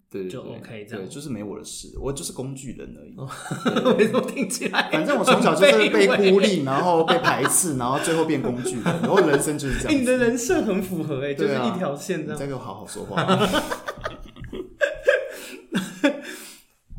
[0.10, 3.16] 对，就 OK 这样，对，就是没我的事，我就是工具人而已。
[3.98, 4.90] 为什么听起来？
[4.92, 10.02] 反正我从小就是被孤立，然后被排斥，然后最后变工具人，然后人生就是这样。
[10.02, 12.36] 你的人设很符合哎，就是一条线这样。
[12.36, 13.26] 你再给我好好说话。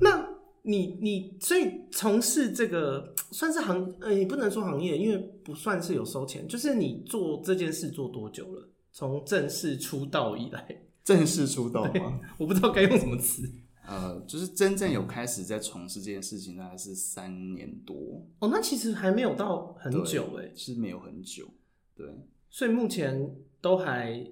[0.01, 0.27] 那
[0.62, 6.49] 你你所以从事这个算是行呃，也不能说行业，因为不算是有收钱。
[6.49, 8.68] 就是你做这件事做多久了？
[8.92, 12.20] 从正式出道以来， 正式出道吗？
[12.38, 13.50] 我不知道该用什么词。
[13.85, 18.24] 呃，就是真正有开始在从事这件事情，大概是三年多。
[18.38, 21.48] 哦，那其实还没有到很久哎，是没有很久。
[21.96, 22.07] 对，
[22.48, 24.24] 所以目前都还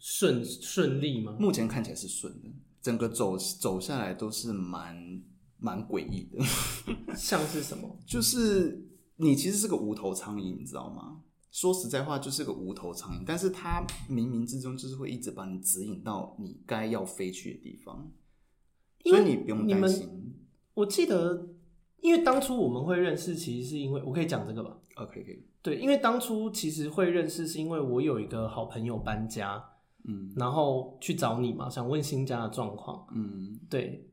[0.00, 1.36] 顺顺利吗？
[1.38, 2.48] 目前看起来是顺的。
[2.82, 5.22] 整个走走下来都是蛮
[5.58, 6.44] 蛮诡异的，
[7.14, 7.96] 像是什么？
[8.06, 8.84] 就是
[9.16, 11.22] 你其实是个无头苍蝇，你知道吗？
[11.50, 18.10] 说实在话，就是个无头苍蝇，但是它冥冥之中就是会一直把你指引到你该要飞去的地方，
[19.04, 20.34] 所以你不用担心。
[20.74, 21.48] 我记得，
[22.00, 25.44] 因为当初我们会认识，其实是因为我可以讲这个吧？OK，可以。
[25.62, 29.64] 对，因为当初其实会认识，是因为我有一个好朋友搬家。
[30.04, 33.04] 嗯，然后去找你嘛，想问新家的状况。
[33.14, 34.08] 嗯，对，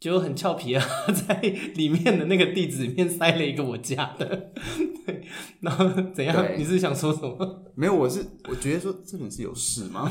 [0.00, 0.84] 结果很俏皮啊，
[1.26, 4.52] 在里面的那个地址里面塞了一个我家的。
[5.08, 5.22] 对，
[5.60, 6.46] 然后怎样？
[6.58, 7.64] 你是想说什么？
[7.74, 10.10] 没有，我是我觉得说这人是有事吗？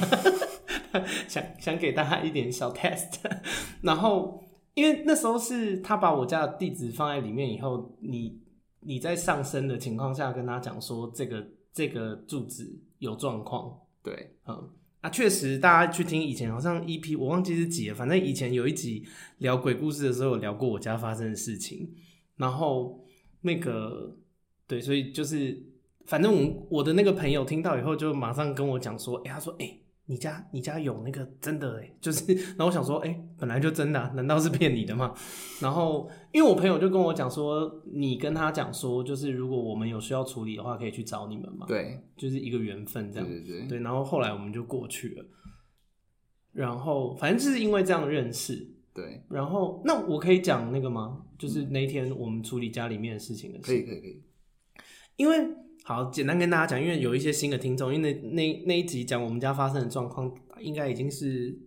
[1.28, 3.20] 想想给大家一点小 test。
[3.82, 8.42] 然后因为那时候是他把我家的地址放在里面以后，你
[8.80, 14.70] 你在上升的情况下跟他讲说这个这个住址有状况，对，嗯
[15.02, 19.06] 啊，确实大家去听以前好像 EP 我忘记是几了，反正以前有一集
[19.38, 21.94] 聊鬼故事的时候有聊过我家发生的事情，
[22.38, 23.04] 然后
[23.42, 24.16] 那个
[24.68, 25.58] 对，所以就是
[26.06, 29.66] 反正我我的那个朋友听到以后就马上跟我讲说，哎、欸，他说哎。
[29.66, 35.14] 欸你家你家有那个真的哎，就是， 然后我想说，哎、欸，本来就真的、啊，难道是骗你的吗？
[35.60, 41.66] 然后，因为我朋友就跟我讲说，你跟他讲说，就是如果我们有需要处理的话，可以去找你们嘛。
[41.68, 43.28] 对，就是一个缘分这样。
[43.28, 43.68] 对对对。
[43.68, 45.26] 对，然后后来我们就过去了。
[46.54, 48.66] 然后，反正就是因为这样认识。
[48.94, 49.22] 对。
[49.30, 51.26] 然后，那我可以讲那个吗？
[51.38, 53.66] 就是那一天我们处理家里面的事情的事。
[53.66, 54.24] 可以可以可以。
[55.18, 55.48] 因为。
[55.84, 61.58] 好，简单跟大家讲，因为有一些新的听众，因为那那那一集讲我们家发生的状况，应该已经是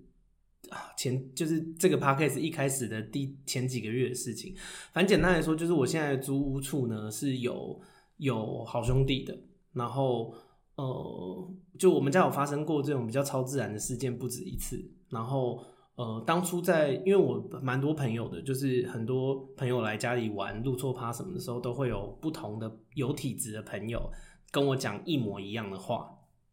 [0.69, 4.55] 啊前就是这个 podcast 一开始的第前几个月的事情。
[4.93, 7.81] 反正简单来说，就是我现在的租屋处呢是有
[8.19, 9.35] 有好兄弟的，
[9.73, 10.35] 然后
[10.75, 15.65] 呃，就我们家有发生过这种比较超自然的事件不止一次，然后。
[16.01, 24.11] 呃，当初在，因为我蛮多朋友的，就是很多朋友来家里玩入错趴什么的时候，都会有不同的有体质的朋友
[24.51, 26.11] 跟我讲一模一样的话。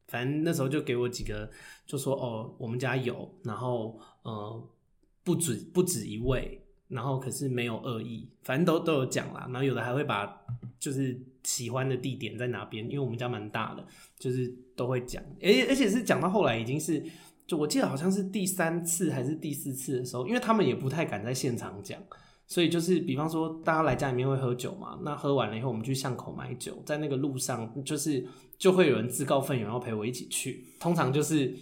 [0.10, 1.50] 反正那时候就给我几个，
[1.86, 4.62] 就说哦，我们家有，然后呃，
[5.24, 9.46] 不止不止一位，然后可是没有恶意，反正都都有讲啦。
[9.46, 10.42] 然后有的还会把
[10.78, 13.88] 就是喜欢的地点在哪边，因为我们家蛮大的，
[14.20, 17.02] 就是都会讲，而而且是讲到后来已经是。
[17.48, 21.98] 就我记得好像是第三次还是第四次的时候，因为他们也不太敢在现场讲，
[22.46, 28.24] 所以就是比方说大家来家里面会喝酒嘛，那喝完了以后我们去巷口买酒，在那个路上就是
[28.58, 31.56] 就会有人自告奋勇要陪我一起去，通常就是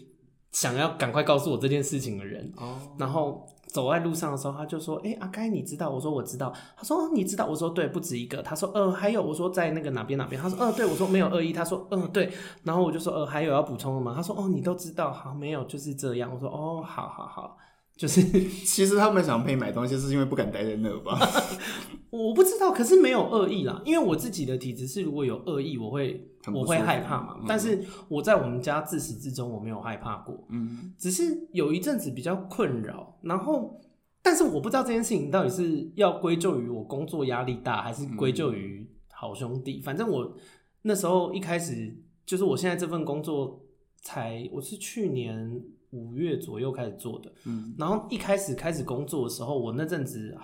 [0.52, 3.48] 想要赶快告诉我这件事情的人，哦，然后。
[3.76, 12.32] 走在路上的时候，他就说：“哎、阿该你知道？”我说：“我知道。”他说：“，你知道？”我说：“对，不止一个。”他说：“呃，还有。”我说：“在那个哪边哪边？”他说：“呃，对。”我说：“没有恶意。”他说：“嗯，对。”
[12.64, 16.32] 然后我就说：“呃，还有要补充的吗？”他说：“哦，你都知道。”好，没有，就是这样。
[16.34, 17.58] 我说：“哦，好好好。”
[17.98, 18.22] 就是，
[18.66, 21.18] 其实他们想陪你买东西，是因为不敢待在那吧？
[22.12, 23.82] 我不知道，可是没有恶意啦。
[23.86, 27.36] 因为我自己的体质是，如果有恶意，我会我会害怕嘛。
[27.40, 30.46] 嗯、但是我在我们家自始至终我没有害怕过。
[30.50, 33.80] 嗯，只是有一阵子比较困扰，然后，
[34.22, 39.80] 但是我不知道这件事情到底是要归咎于我工作压力大，还是归咎于好兄弟。
[39.80, 40.36] 嗯、反正我
[40.82, 43.62] 那时候一开始就是我现在这份工作
[44.02, 45.62] 才，我是去年。
[45.92, 50.38] 五月左右开始做的，嗯，然后一开始开始工作的时候，我那阵子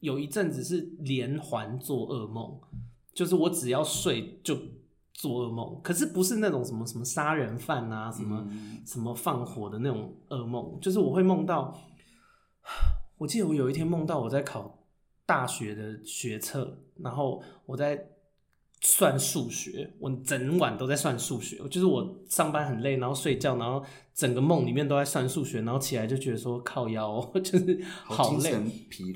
[0.00, 2.58] 有一阵子是连环做噩梦，
[3.14, 4.56] 就是我只要睡就
[5.12, 8.46] 做噩梦，可是不是那种什么什么杀人犯啊，什么
[8.84, 11.76] 什么放火的那种噩梦，就是我会梦到，
[13.18, 14.86] 我记得我有一天梦到我在考
[15.24, 18.10] 大学的学测，然后我在。
[18.86, 21.56] 算数学，我整晚都在算数学。
[21.70, 23.82] 就是我上班很累，然后睡觉，然后
[24.14, 28.54] 整个梦里面都在算数学，然后起来就觉得说靠腰， 就是好累。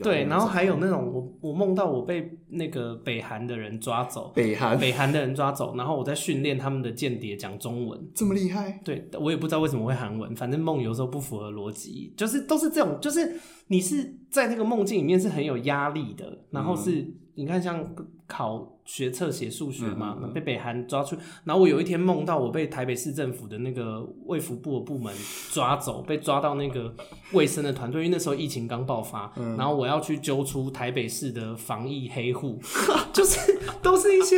[0.03, 8.81] 对，然后还有那种我我梦到我被那个北韩的人抓走，北韩北韩的人抓走，然后我在训练他们的间谍讲中文，这么厉害？
[8.85, 16.91] 对，我也不知道为什么会韩文，反正梦有时候不符合逻辑，就是都是这种，就是你是在那个梦境里面是很有压力的，然后是。
[16.91, 17.89] 嗯你看，像
[18.27, 25.15] 考学测写数学嘛，被北韩抓去，然后我有一天梦到我被台北市政府的那个卫福部的部门
[25.53, 26.93] 抓走，被抓到那个
[27.33, 32.59] 卫生的团队，因为那时候疫情刚爆发，然后我要去揪出台北市的防疫黑户，
[33.15, 34.37] 就是都是一些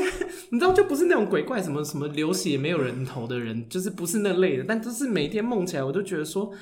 [0.50, 6.52] 你知道，就不是那种鬼怪什么什么流血没有人头的人，就是不是那类的，但就是每天梦起来，我都觉得说，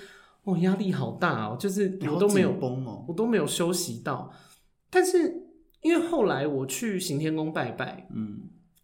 [0.44, 4.30] 哦，压力好大哦，就是我都没有崩哦，我都没有休息到，
[4.88, 5.37] 但是。
[5.82, 8.40] 因为后来我去行天宫拜拜，嗯，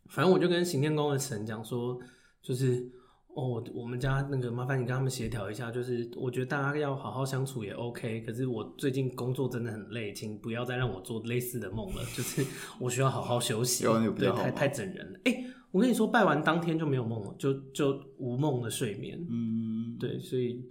[0.07, 1.99] 反正我就跟行天宫的神讲说，
[2.41, 2.89] 就是
[3.35, 12.47] 哦，我们家那个麻烦你跟他们协调一下，就是我觉得大家要好好相处也 OK，可是我最近工作真的很累，请不要再让我做类似的梦了，就是
[12.81, 13.85] 我需要好好休息，
[14.17, 15.19] 对，太太整人了。
[15.25, 20.65] 哎、欸，我跟你说，拜完当天就没有梦了，就就无梦的睡眠，嗯，对，所以。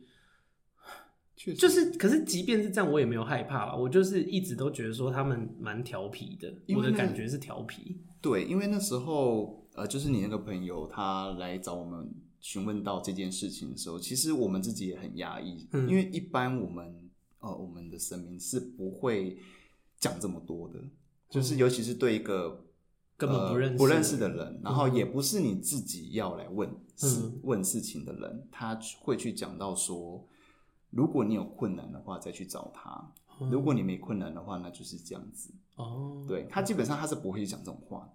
[1.51, 3.77] 就是，可是即便是这样，我也没有害怕了。
[3.77, 7.97] 我就是一直都觉得说他们蛮调皮的，我的感觉是调皮。
[8.21, 19.37] 对，因为那时候呃，就是你那个朋友他来找我们询问到这件事情的时候，其实我们自己也很压抑，嗯，因为一般我们呃，我们的神明是不会
[19.99, 20.79] 讲这么多的，
[21.29, 22.63] 就是尤其是对一个
[23.17, 30.25] 根本不认识、呃、不认识的人，然后也不是你自己要来问事、嗯、问事情的人，他会去讲到说。
[30.95, 33.11] 如果你有困难的话，再去找他。
[33.51, 35.51] 如果你没困难的话，那就是这样子。
[35.75, 38.07] 哦，对，他基本上他是不会讲这种话。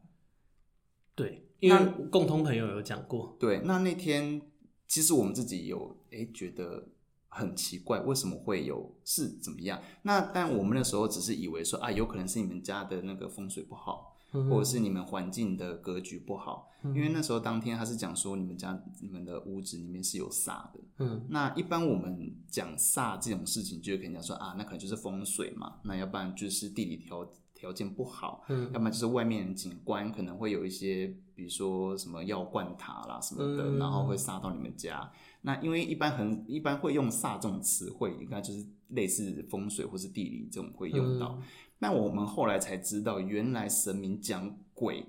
[1.15, 3.37] 对，因为共同朋友有讲过。
[3.41, 4.41] 对，那那天
[4.87, 6.89] 其实我们自己有哎、欸、觉得
[7.27, 9.83] 很奇怪，为什么会有是怎么样？
[10.03, 14.17] 那但我们那时候只是以为说啊，有可能是你们家的那个风水不好。
[14.31, 20.81] 或者是你们环境的格局不好，嗯、因为那时候当天他是讲说你们家你们的屋子里面是有煞的。
[20.99, 35.11] 嗯，那一般我们讲煞这种事情，就会跟人家说啊，那可能就是风水嘛，那要不然就是地理条条件不好，嗯，要不然就是外面景观可能会有一些，比如说什么药罐塔啦什么的，嗯、然后会煞到你们家。
[35.41, 41.39] 那因为一般很一般会用煞这种词汇，应该就是类似风水或是地理这种会用到。
[41.41, 41.43] 嗯
[41.79, 45.07] 那我们后来才知道，原来神明讲鬼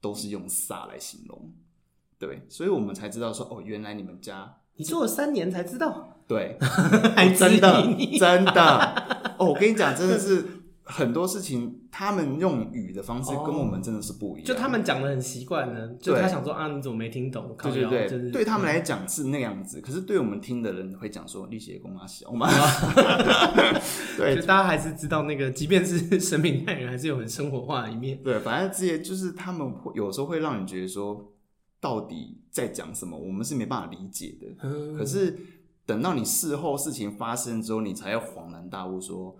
[0.00, 1.52] 都是用煞来形容，
[2.18, 6.56] 对，所以我们才知道说，哦，原来你们家你做了三年才知道，对，
[7.14, 7.82] 还真的
[8.18, 10.61] 真的，哦，我跟你讲，真的是。
[10.84, 14.44] 很多事情，他们用语的方式跟我们真的是不一样。
[14.44, 17.56] 就他们讲的很习惯呢，就他想说啊，你怎么没听懂？
[17.62, 22.48] 对对对，对他们来讲是那样子，可是对我们听的人会讲说，力气功啊小嘛。
[24.18, 28.18] 对，就大家还是知道那个，即便是神明代言人，还是有很生活化的一面。
[28.22, 31.32] 对，反正这些就是他们会有时候会让你觉得说，
[31.80, 33.16] 到底在讲什么？
[33.16, 34.68] 我们是没办法理解的。
[34.98, 35.38] 可是
[35.86, 39.36] 等到你事后事情发生之后，你才要恍然大悟说。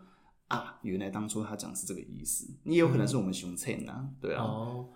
[0.53, 4.43] 啊，原来当初他讲是这个意思，你也有可能是我们熊称呐，对啊。
[4.43, 4.87] 哦，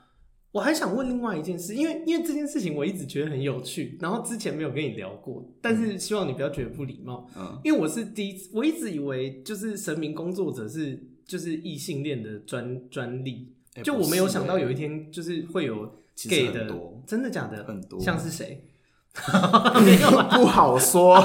[0.52, 15.90] 我还想问另外一件事，因为因为这件事情我一直觉得很有趣，然后之前没有跟你聊过，但是希望你不要觉得不礼貌，嗯，因为我是第一次，我一直以为就是神明工作者是就是异性恋的专专利，欸、就我没有想到有一天就是会有
[16.28, 16.70] gay 的，
[17.06, 17.64] 真的假的？
[17.64, 18.62] 很多，像是谁？
[19.82, 21.16] 没有，不好说，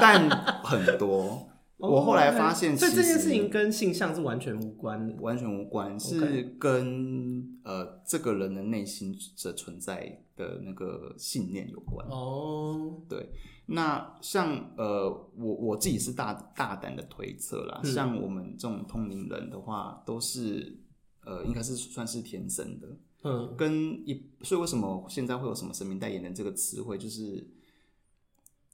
[0.00, 0.28] 但
[0.64, 1.48] 很多。
[1.82, 9.12] 我后来发现，所以这件事情跟性向是完全无关的，完全无关，是跟呃这个人的内心
[9.42, 12.06] 的存在的那个信念有关。
[12.08, 13.28] 哦，对，
[13.66, 20.78] 那像呃我我自己是大大胆的推测啦，像我们这种通灵人的话，都是
[21.24, 27.44] 呃应该是算是天生的，嗯，跟一所以为什么现在会有什么神明代言人这个词汇，就是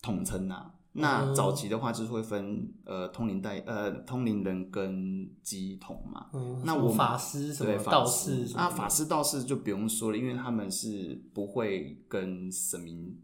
[0.02, 0.72] 统称呐。
[0.98, 13.16] 那早期的话就是会分呃通灵代呃通灵人跟乩童嘛，嗯、那我法师什么道士什么啊法师道士就不用说了，因为他们是不会跟神明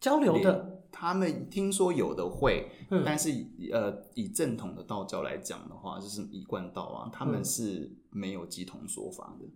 [0.00, 0.84] 交流的。
[0.92, 3.30] 他们听说有的会，嗯、但是
[3.72, 9.46] 呃以正统的道教来讲的话，就是一贯道啊，他们是没有乩童说法的。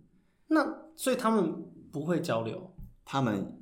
[0.47, 2.73] 那所以他们不会交流，
[3.05, 3.57] 他们。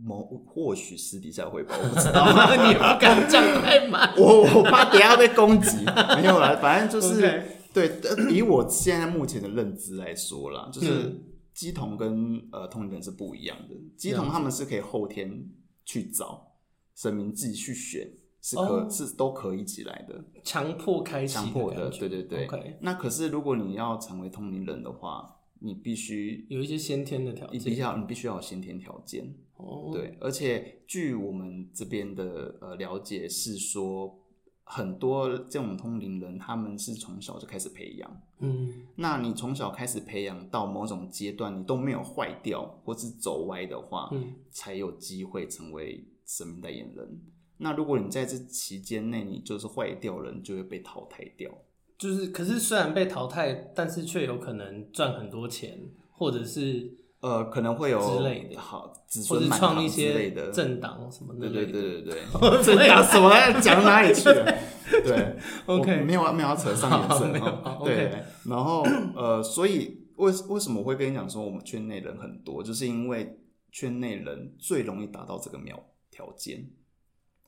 [0.00, 2.24] 某或许私底下会吧，我不知道。
[2.68, 5.84] 你不敢讲太满， 我我怕等下被攻击。
[6.16, 7.42] 没有啦，反正就是 Okay.
[7.74, 8.32] 对。
[8.32, 11.20] 以我现在目前的认知来说啦，就是
[11.52, 13.74] 基同跟呃通灵人是不一样的。
[13.96, 15.44] 基同他们是可以后天
[15.84, 16.52] 去找
[16.94, 18.08] 神明自己去选，
[18.40, 18.90] 是可、oh.
[18.90, 21.90] 是都可以起来的，强迫开启，强迫的。
[21.90, 22.46] 对对对。
[22.46, 22.76] Okay.
[22.80, 29.34] 那可是如果你要成为通灵人的话，你必须有一些先天的条件，你必须要你必须要有先天条件。
[29.58, 34.18] 哦，对，而且据我们这边的呃了解是说，
[34.64, 38.22] 很多这种通灵人他们是从小就开始培养。
[38.38, 47.20] 嗯，那你从小开始培养到某种阶段，你都没有坏掉或是走歪的话，嗯，才有机会成为神明代言人。
[47.56, 51.50] 那如果你在这期间内你就是坏掉了，你就会被淘汰掉。
[51.98, 58.92] 就是，可是虽然被淘汰，但是却有可能赚很多钱，或者是呃，可能会有之类的，好，
[59.28, 61.48] 或者创一些政党什么的。
[61.48, 64.54] 对对对 对对，政党什么 讲哪里去了？
[64.88, 67.80] 对，OK，没有没有要扯上颜色哈。
[67.84, 68.82] 对，然后
[69.16, 73.38] 呃，所以为为什么我会跟你讲说我们圈内人很多，就是因为
[73.70, 75.78] 圈内人最容易达到这个苗
[76.10, 76.70] 条件。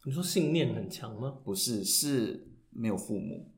[0.04, 1.34] 你说信念很强吗？
[1.44, 3.52] 不是，是没有父母。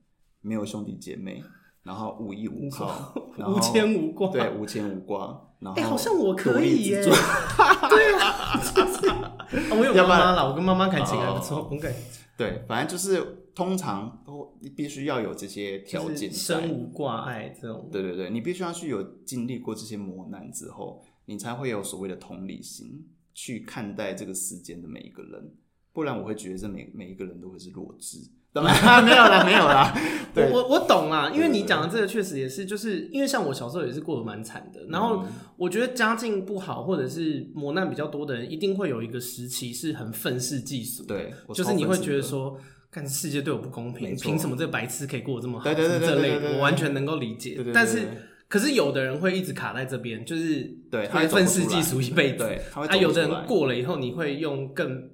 [0.44, 1.40] 没有兄弟姐妹，
[1.82, 5.48] 然后无依无靠，无牵无挂，对，无牵无挂。
[5.58, 8.60] 然后，哎，好像我可以耶， 对啊，
[9.70, 11.94] 我有妈妈了，我跟妈妈感情还不错，OK。
[12.36, 17.88] 对，反正就是通常都必须要有这些条件，生无挂碍这种。
[17.92, 25.54] 对对对，你必须要去有经历过这些磨难之后，你才会有所谓的同理心去看待这个世间的每一个人，
[25.92, 28.18] 不然我会觉得这每每一个人都会是弱智。
[28.52, 28.68] 怎么
[29.02, 29.94] 没有啦，没有啦。
[30.34, 34.80] 对我我我懂啦，因为你讲的这个确实也是，就是因为像我小时候也是过得蛮惨的。
[34.88, 35.24] 然后
[35.56, 41.04] 我觉得家境不好或者是磨难比较多的人，一定会有一个时期是很愤世嫉俗。
[41.04, 42.58] 对，就是你会觉得说，
[42.90, 45.64] 看世界对我不公平，凭什么这个白痴可以过得这么好？
[45.64, 47.58] 对对对对，这类我完全能够理解。
[47.72, 48.06] 但是，
[48.48, 52.38] 可是有的人会一直卡在这边，就是对，会愤世嫉俗一辈子。
[52.38, 55.10] 对，啊，有的人过了以后，你会用更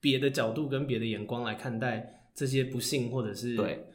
[0.00, 2.18] 别的角度跟别的眼光来看待。
[2.34, 3.86] 这些不幸或者是对，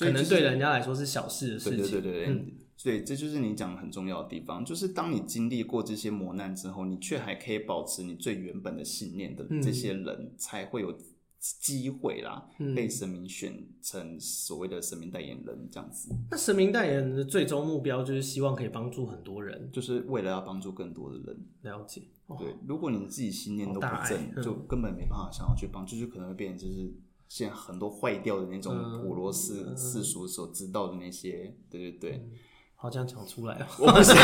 [0.00, 1.78] 可能对人家来说是小事的事情。
[1.78, 10.96] 对对对对，嗯，所以这就是你讲很重要的地方，就是当你经历过这些磨难之后，你却还可以保持你最原本的信念的这些人，才会有
[11.38, 16.08] 机会啦，被神明选成所谓的神明代言人这样子。
[16.30, 21.36] 那神明代言人的最终目标就是希望可以帮助很多人，就是为了要帮助更多的人。
[21.62, 22.02] 了解。
[22.38, 26.92] 对，如果你自己信念都不正，就根本没办法想要去帮就是可能会变成就是。
[27.34, 28.72] 现在很多坏掉的那种
[29.02, 32.30] 普罗斯世俗所知道的那些，嗯、对对对，嗯、
[32.76, 34.14] 好这样讲出来了，我不想，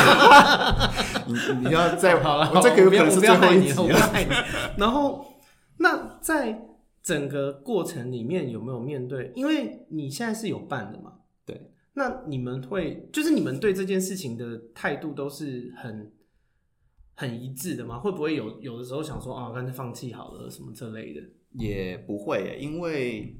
[1.26, 3.74] 你你要再好了，我这个有可能是最后一集。
[4.76, 5.26] 然后，
[5.78, 6.68] 那在
[7.02, 9.32] 整个过程里面有没有面对？
[9.34, 11.14] 因为你现在是有办的嘛？
[11.44, 11.72] 对。
[11.94, 16.12] 那你们会，就是你们对这件事情的态度都是很
[17.16, 17.98] 很一致的吗？
[17.98, 21.20] 会不会有有的时候想说啊，干脆放弃好了什么这类的？
[21.52, 23.36] 也不会，因为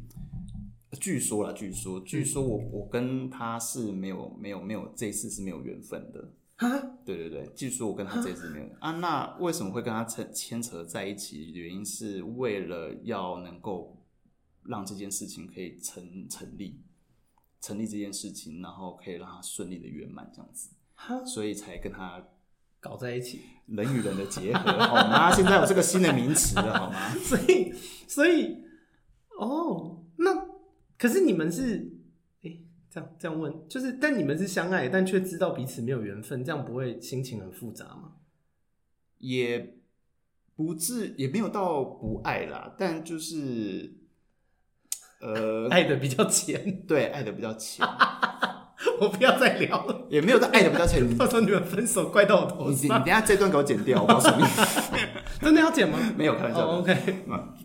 [1.01, 6.69] 据说啦，据说，据说我我跟他是没有没有没有这一次是没有缘分的啊。
[7.05, 8.91] 对对对，据说我跟他这次没有啊。
[8.93, 11.53] 那为什么会跟他牵牵扯在一起？
[11.53, 14.03] 原因是为了要能够
[14.65, 16.81] 让这件事情可以成成立，
[17.61, 20.71] 成立这件事情，然后可以让他顺利的圆满这样子，
[21.25, 22.27] 所以才跟他。
[22.81, 25.31] 搞在一起，人与人的结合，好吗？
[25.31, 27.11] 现在有这个新的名词了，好吗？
[27.23, 27.73] 所以，
[28.09, 28.65] 所以，
[29.39, 30.35] 哦，那
[30.99, 31.93] 可是你们是，
[32.43, 38.13] 哎、欸，这样这样问，就是，但你们是相爱，但却知道彼此没有缘分，这样不会心情很复杂吗？
[39.19, 39.77] 也
[40.57, 43.95] 不至，也没有到不爱啦，但就是，
[45.21, 47.87] 呃，爱的比较浅，对，爱的比较浅。
[49.01, 51.17] 我不要再聊了，也没有在爱的比较浅。
[51.17, 52.75] 到时候你们分手怪到我头上。
[52.75, 54.45] 你你等下这段给我剪掉，我告诉你。
[55.41, 55.99] 真的要剪吗？
[56.17, 56.67] 没有开玩笑。
[56.67, 56.95] Oh, OK，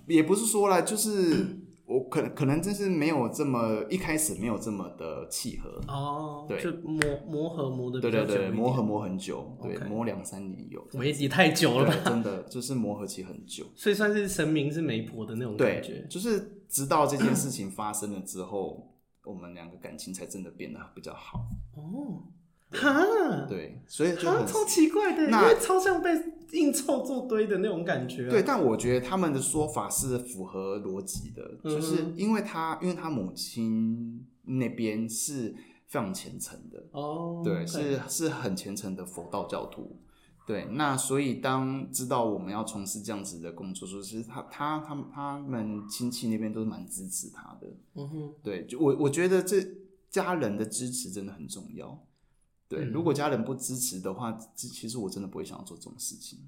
[0.08, 1.46] 也不是说啦，就是
[1.86, 6.40] 我可能可能真是没有这么一开始没有这么的契合哦。
[6.40, 10.82] Oh, 对，就磨磨合磨的对对对，磨合磨很久，对，磨两三年有。
[10.94, 11.96] 没也太久了吧？
[12.06, 16.08] 真的就是磨合期很久，所以算是神明是媒婆的那种感觉。
[16.10, 18.92] 就是直到这件事情发生了之后。
[19.26, 21.46] 我们两个感情才真的变得比较好。
[21.76, 22.24] 哦，
[22.72, 26.10] 哈，对，所以就很超奇怪的，那因为超像被
[26.52, 28.30] 硬凑做堆的那种感觉啊。
[28.30, 35.54] 对，但我觉得他们的说法是符合逻辑的，嗯，就是因为他，因为他母亲那边是
[35.88, 36.84] 非常虔诚的。
[36.92, 40.00] 哦，对，是是很虔诚的佛道教徒。
[40.46, 47.68] 对，那所以当知道我们要从事这样子的工作，说其实他他他们他们亲戚那边都是蛮支持他的。
[47.96, 49.66] 嗯哼，对，就我我觉得这
[50.10, 52.06] 家人的支持真的很重要。
[52.68, 56.40] 对，嗯、如果家人不支持的话，其实我真的不会想要做这种事情。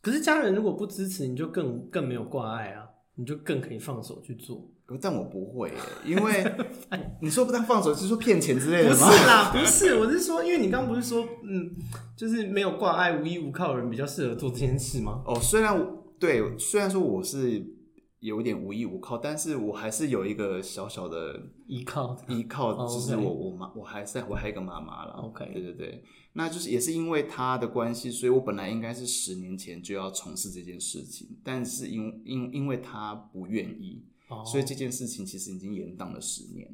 [0.00, 2.90] 可是家人如果不支持，你就更更没有挂碍啊。
[3.18, 4.70] 你就更可以放手去做，
[5.00, 5.72] 但我不会，
[6.04, 6.44] 因为
[7.20, 8.96] 你说不当放手，是说骗钱之类的吗？
[8.96, 11.74] 不是啦，不是，我是说，因为你刚刚不是说，嗯，
[12.16, 15.22] 就是没有挂碍、无依无靠的人比较适合做这件事吗？
[15.26, 15.76] 哦，虽然
[16.18, 17.74] 对，虽然说我是。
[18.20, 25.12] 有点无依无靠，但是我还是有一个小小的依靠，依靠就是我我妈，我还是我还有一个妈妈了。
[25.12, 34.46] OK，对对对，那就是也是因为她的关系，所以我本来应该是十年前就要从事这件事情，但是因因因为她不愿意，oh.
[34.46, 36.68] 所以这件事情其实已经延宕了十年。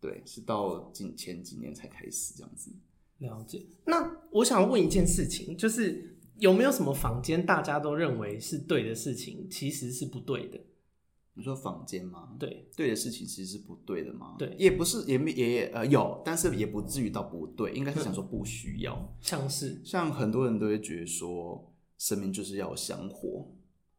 [0.00, 2.70] 对，是到近前几年才开始这样子。
[3.18, 3.66] 了解。
[3.84, 10.60] 那我想问一件事情，就是有没有什么坊间大家都认为是对的事情，其实是不对的？
[11.34, 12.36] 你说坊间吗？
[12.38, 14.36] 对，对的事情其实是不对的吗？
[14.38, 19.08] 对，也不是，也也也呃有，但是也不至于到不对，应该是想说不需要。
[19.20, 23.52] 像是像很多人都会觉得说，生命就是要香火，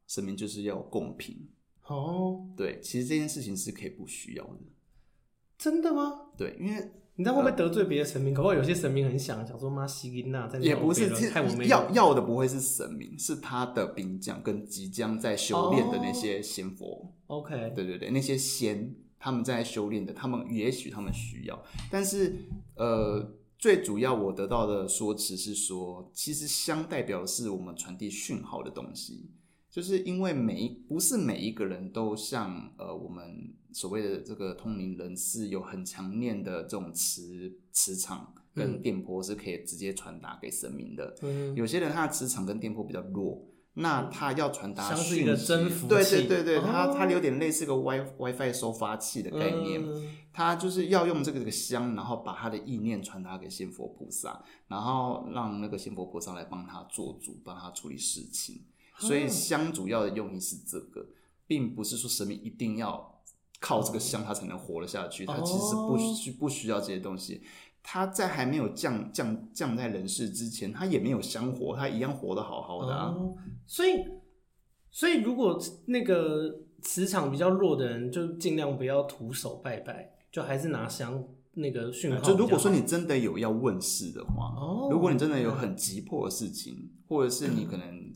[0.08, 1.50] 生命就是要贡品。
[1.90, 4.60] 哦，对，其实这件事情是可以不需要的。
[5.58, 6.30] 真的吗？
[6.38, 6.92] 对，因为。
[7.16, 8.34] 你知道会不会得罪别的神明？
[8.34, 11.10] 可能有些神明很想想说妈西吉娜在那，也不是，
[11.68, 17.14] 要要的不会是神明，是他的兵将跟即将在修炼的那些仙佛。
[17.28, 21.62] Oh, OK，对对对，那些仙他们在修炼的，他们也许他们需要，
[21.92, 22.38] 但是
[22.76, 29.30] 呃，最主要我得到的说辞是说，其实香代表的是我们传递讯号的东西。
[29.70, 41.16] 就是因为每一不是每一个人都像呃我们所谓的这个通灵人士有很强烈的这种磁磁场跟电波是可以直接传达给神明的。
[41.22, 58.64] 嗯，有些人他的磁场跟电波比较弱，那他要传达讯息，像是一个征服，对对对对，哦、他他有点类似个 Wi WiFi 收发器的概念，嗯、他就是要用这个这个香，然后把他的意念传达给仙佛菩萨，然后让那个仙佛菩萨来帮他做主，帮他处理事情。
[59.00, 61.08] 所以香主要的用意是这个，
[61.47, 63.22] 并不是说神明一定要
[63.60, 67.41] 靠这个香他才能活了下去，他其实不需不需要这些东西。
[67.82, 73.16] 他在还没有降降降在人世之前，他也没有香火，他一样活得好好的啊。
[73.66, 74.04] 所以，
[74.91, 81.24] 所以如果那个磁场比较弱的人，就尽量不要徒手拜拜，就还是拿香
[81.54, 82.22] 那个讯号。
[82.22, 84.54] 就如果说你真的有要问世的话，
[84.91, 88.09] 如果你真的有很急迫的事情，或者是你可能。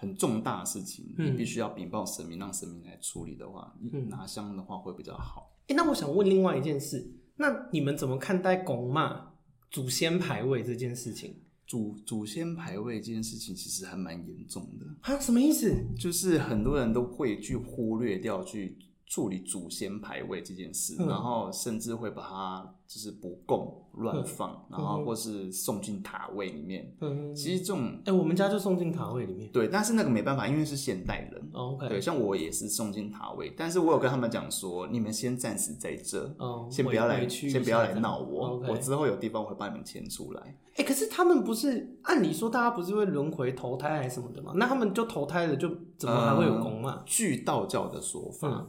[0.00, 5.56] 很重大的事情，你必须要禀报神明，嗯、让神明来处理的话，嗯、拿香的话会比较好。
[5.62, 9.32] 哎、欸，那我想问另外一件事，那你们怎么看待拱骂
[9.70, 11.34] 祖先牌位这件事情？
[11.66, 14.86] 祖祖先牌位这件事情其实还蛮严重的。
[15.02, 15.74] 啊，什么意思？
[15.98, 18.78] 就是很多人都会去忽略掉去。
[19.08, 26.94] 处理祖先牌位这件事，嗯、然后甚至会把它就是不供乱放，嗯、然后或是送进塔位里面。
[27.00, 29.50] 嗯，其实这种，哎、欸，我们家就送进塔位里面。
[29.50, 31.50] 对，但是那个没办法，因为是现代人。
[31.54, 40.42] 哦、OK，对，像我也是送进塔位，但是我有跟他们讲说，你们先暂时在这，哦、先不要来，先不要来闹我我之后有地方我会把你们迁出来。
[40.74, 44.52] 哎、欸，可是他们不是按理说大家不是会轮回投胎还是什么的吗？
[44.54, 47.02] 那他们就投胎了，就怎么还会有公妈？
[47.06, 48.66] 据道教的说法。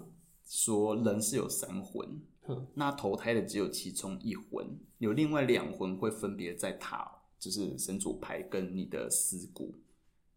[0.50, 4.66] 嗯说人是有三魂，嗯、那投胎的只有其中一魂，
[4.97, 9.76] 有另外两魂会分别在塔，就是神主牌跟你的尸骨，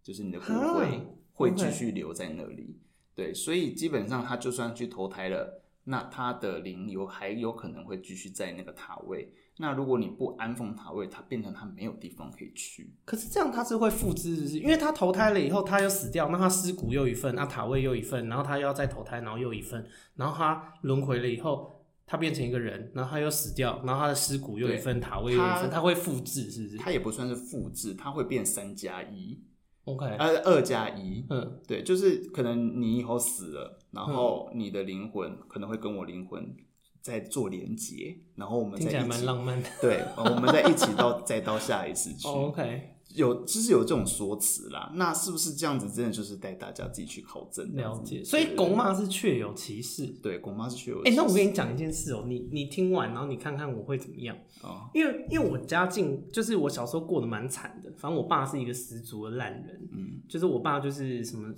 [0.02, 1.00] 就是你的骨灰、啊、
[1.32, 2.78] 会继续留在那里。
[3.14, 9.32] 对，所以基本上他就算去投胎了，那他的灵有还有可能会继续在那个塔位。
[9.58, 12.94] 那如果你不安奉塔位，它变成它没有地方可以去。
[13.04, 14.58] 可是这样它是会复制，是不是？
[14.58, 26.78] 因为它投胎了以后，它又死掉，那它尸骨又一份，那塔位又一份，然后它又要再投胎，然后又一份，然后它轮回了以后，它变成一个人，然后它又死掉，然后它的尸骨又一份，塔位又一份，它会复制，是不是？
[26.78, 29.38] 它也不算是复制，它会变三加一
[29.84, 36.54] ，OK，呃，二加一，嗯，对，就是可能你以后死了，然后你的灵魂可能会跟我灵魂。
[37.02, 39.68] 在做连接，然后我们再一起，听起来蛮浪漫的。
[39.80, 42.28] 对，我们再一起到再到下一次去。
[42.28, 44.92] Oh, OK，有就是有这种说辞啦。
[44.94, 45.90] 那是不是这样子？
[45.90, 48.22] 真的就是带大家自己去考证了解。
[48.22, 50.06] 所以公妈是确有其事。
[50.22, 50.98] 对，公妈是确有。
[50.98, 54.88] 哎、欸，那我跟你讲一件事哦、喔，你你听完，然后你看看我会怎么样啊？
[54.94, 59.88] 因为因为我家境就是我小时候过得蛮惨的，反正我爸是一个十足的烂人。
[59.90, 61.52] 嗯，就是我爸就是什么。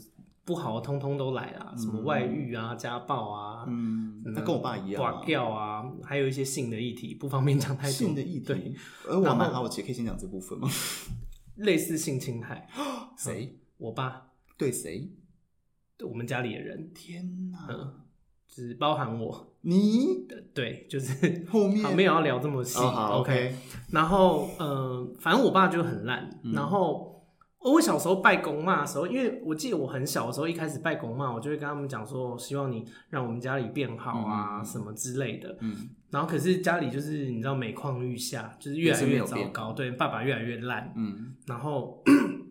[0.44, 7.92] 不好通通都来了，什么外遇啊、家暴啊，嗯，他跟我爸一样，挂掉啊，还有一些性的议题，不方便讲太多。
[7.92, 8.76] 性的议题，
[9.08, 10.68] 而我蛮好奇，可以先讲这部分吗？
[11.56, 12.68] 类似性侵害，
[13.16, 13.58] 谁？
[13.78, 15.10] 我爸对谁？
[15.96, 16.92] 对我们家里的人。
[16.92, 17.94] 天哪，嗯，
[18.46, 23.56] 只包含我，你对，就是 后面没有要聊这么细，OK。
[23.92, 27.13] 然后，嗯，反正我爸就很烂，然后。
[27.72, 35.56] 我小时候拜公妈的时候，因为我记得我很小的时候，一开始拜公妈，我就会跟他们讲说，希望你让我们家里变好啊，什么之类的。
[35.60, 35.74] 嗯。
[36.10, 40.92] 然后可是家里就是你知道每况愈下，就是越来越糟糕，对，爸爸越来越烂。
[40.94, 41.34] 嗯。
[41.46, 42.02] 然后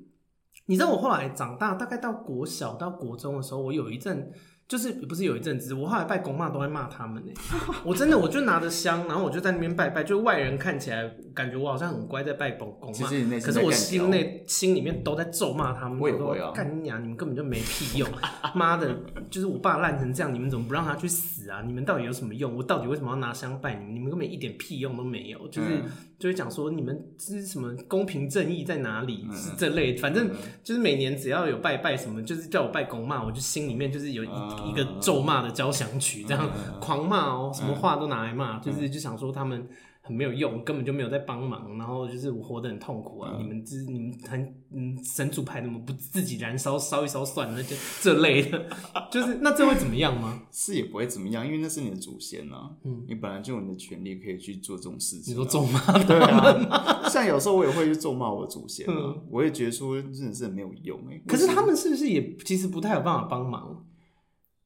[0.66, 4.32] 你知道我后来长大，大概到国小到国中的时候，我有一阵。
[4.74, 7.32] 就是不是有一阵子，我后来拜公妈都会骂他们呢。
[7.86, 13.08] 我真的我就拿着香，然后我就在那边拜拜，就外人看起来感觉我好像很乖在拜公公妈，
[13.40, 16.00] 可是我心内心里面都在咒骂他们。
[16.00, 18.10] 我说干你娘，你们根本就没屁用，
[18.56, 18.98] 妈的，
[19.30, 21.62] 就是我爸烂成这样，你们怎么不让他去死啊？
[21.64, 22.56] 你们到底有什么用？
[22.56, 23.94] 我到底为什么要拿香拜你们？
[23.94, 25.68] 你们根本一点屁用都没有，就是。
[25.70, 25.84] 嗯
[26.24, 29.28] 就会讲说你们这是什么公平正义在哪里？
[29.30, 30.32] 嗯、是这类，反正
[30.64, 39.68] 就是每年只要有拜拜什么，就是叫我拜公骂，我就心里面就是有一、嗯、一个咒骂的交响曲，这样、嗯、狂骂哦，什么话都拿来骂，嗯、就是就想说他们。
[40.06, 43.38] 很没有用，根本就没有在帮忙，然后就是我活得很痛苦啊！
[43.38, 47.64] 嗯、你们这你们很嗯神主牌，怎么不自己燃烧烧一烧算了？
[47.64, 48.68] 就这类的，
[49.10, 50.44] 就是那这会怎么样吗？
[50.52, 52.70] 是也不会怎么样，因为那是你的祖先啊。
[52.84, 55.38] 嗯，你本来就有你的权利可以去做这种事情、啊。
[55.38, 61.24] 你说咒骂对啊， 像有时候我也会去咒骂我的祖先、啊，嗯、我也觉得说真的是很没有用哎、欸。
[61.26, 63.86] 可是他们是不是也其实不太有办法帮忙？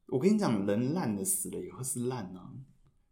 [0.08, 2.57] 我跟你讲，人烂的死了以后是烂啊。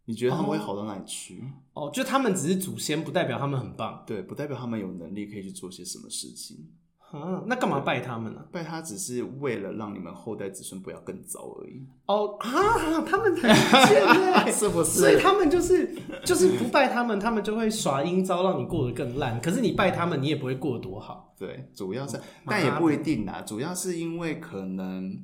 [0.06, 1.44] 你觉得他们会好到哪里去？
[1.74, 4.02] 哦，哦，就他们只是祖先，不代表他们很棒。
[4.06, 6.68] 对，不代表他们有能力可以去做些什么事情。
[7.12, 8.44] 啊，那干嘛拜他们呢？
[8.50, 11.86] 拜他只是为了让你们后代子孙不要更糟而已。
[12.06, 13.42] 哦啊，他们很
[13.86, 15.00] 贱 是不是？
[15.00, 19.40] 所以他们就是就是不拜他们，他们就会耍阴招，让你过得更烂。
[19.40, 21.32] 可是你拜他们，你也不会过得多好。
[21.38, 23.40] 对，主要是，但也不一定啦。
[23.42, 25.16] 主要是因为可能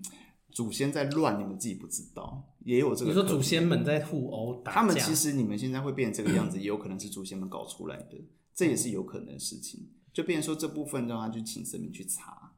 [0.52, 3.10] 祖先在乱，你们自己不知道，也有这个。
[3.10, 9.88] 你说祖先们在互殴打架，他们其实你们现在会变成这个样子， 也有可能是祖先们搞出来的，这也是有可能的事情。
[10.12, 12.52] 就变成说这部分让他去请神明去查，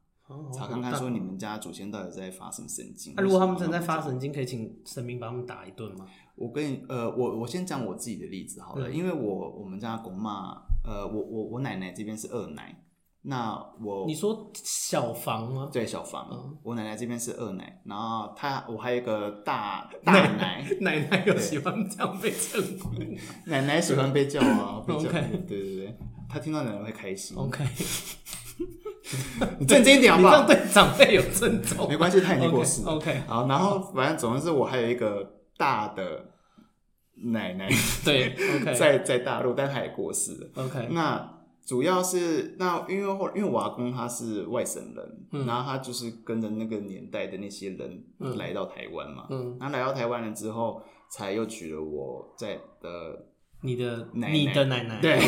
[0.53, 3.13] 查看看说你们家祖先到底在发什么神经。
[3.15, 6.05] 那如果他们正在发神经，可以请神明把他们打一顿吗？
[6.35, 12.84] 我跟你呃，我我先讲我自己的例子好了，因为我我们家公妈，呃，我我我奶奶这边是二奶，
[13.27, 15.67] 那我你说小房吗？
[15.73, 16.29] 对，小房，
[16.61, 22.91] 我奶奶这边是二奶，然后她我还有一个大 大奶，奶奶有喜欢这样被称呼，
[23.49, 25.97] 奶奶喜欢被叫啊， 被叫，对对对。
[26.29, 27.35] 她听到奶奶会开心。
[27.37, 27.63] OK，
[29.59, 30.41] 你正经一点好不好？
[30.41, 31.87] 你对长辈有尊重。
[31.87, 32.91] 没关系，她已经过世了。
[32.91, 33.27] OK，, okay.
[33.27, 35.23] 好，然后反正总之是我还有一个
[35.57, 36.25] 大的
[37.23, 37.69] 奶奶，
[38.03, 40.63] 对，OK，在在大陆，但他也过世了。
[40.63, 41.34] OK，那
[41.65, 48.03] 主要是那因为后因为我阿公他是外省人，嗯、然后他就是跟着那个年代的那些人
[48.37, 53.25] 来到台湾嘛，嗯，然后来到台湾了之后，才又娶了我在的。
[53.61, 54.31] 你的奶奶。
[54.31, 55.01] 你的奶奶。
[55.01, 55.19] 对。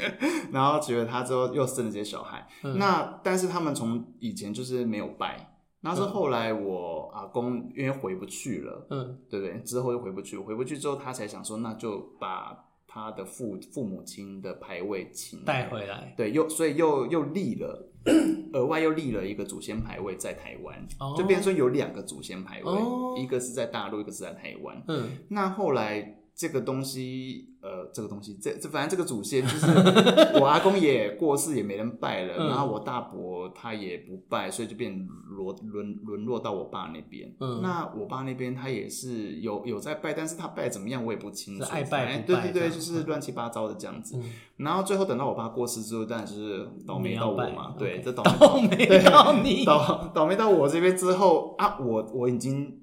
[0.50, 2.48] 然后娶了她之后又生了这些小孩。
[2.62, 9.60] 嗯、那但是他们从以前就是没有拜，那是后来我阿公因为回不去了，嗯，对不对？
[9.60, 12.56] 之后又回不去，回不去之后他才想说，那就把
[12.92, 17.88] 他的父父母亲的牌位请带回来，对，又所以又又立了，
[18.52, 24.82] 额外又立了一个祖先牌位在台湾，哦、就变成说有两个祖先牌位，哦、一个是在大陆，一个是在台湾。
[24.88, 26.18] 嗯，那后来。
[26.34, 29.66] 这个东西，呃，这个东西，这这反正这个祖先就是
[30.40, 32.34] 我阿公也过世，也没人拜了。
[32.38, 37.32] 嗯、然后我大伯他也不拜，所以就变沦沦沦落到我爸那边。
[37.38, 41.66] 嗯，那我爸那边他也是有有在拜，但是他拜怎么样我也不清楚。
[41.66, 44.16] 爱拜不拜，对对对，就是乱七八糟的这样子。
[44.16, 44.24] 嗯、
[44.56, 47.74] 然后最后等到我爸过世之后，当然就是倒霉到我嘛。
[47.78, 52.81] 对，这倒 倒霉到你，倒倒霉到我这边之后啊，我我已经。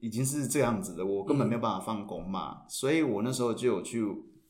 [0.00, 4.04] 已经是这样子的，我根本没有办法放公妈，嗯、所以我那时候就有去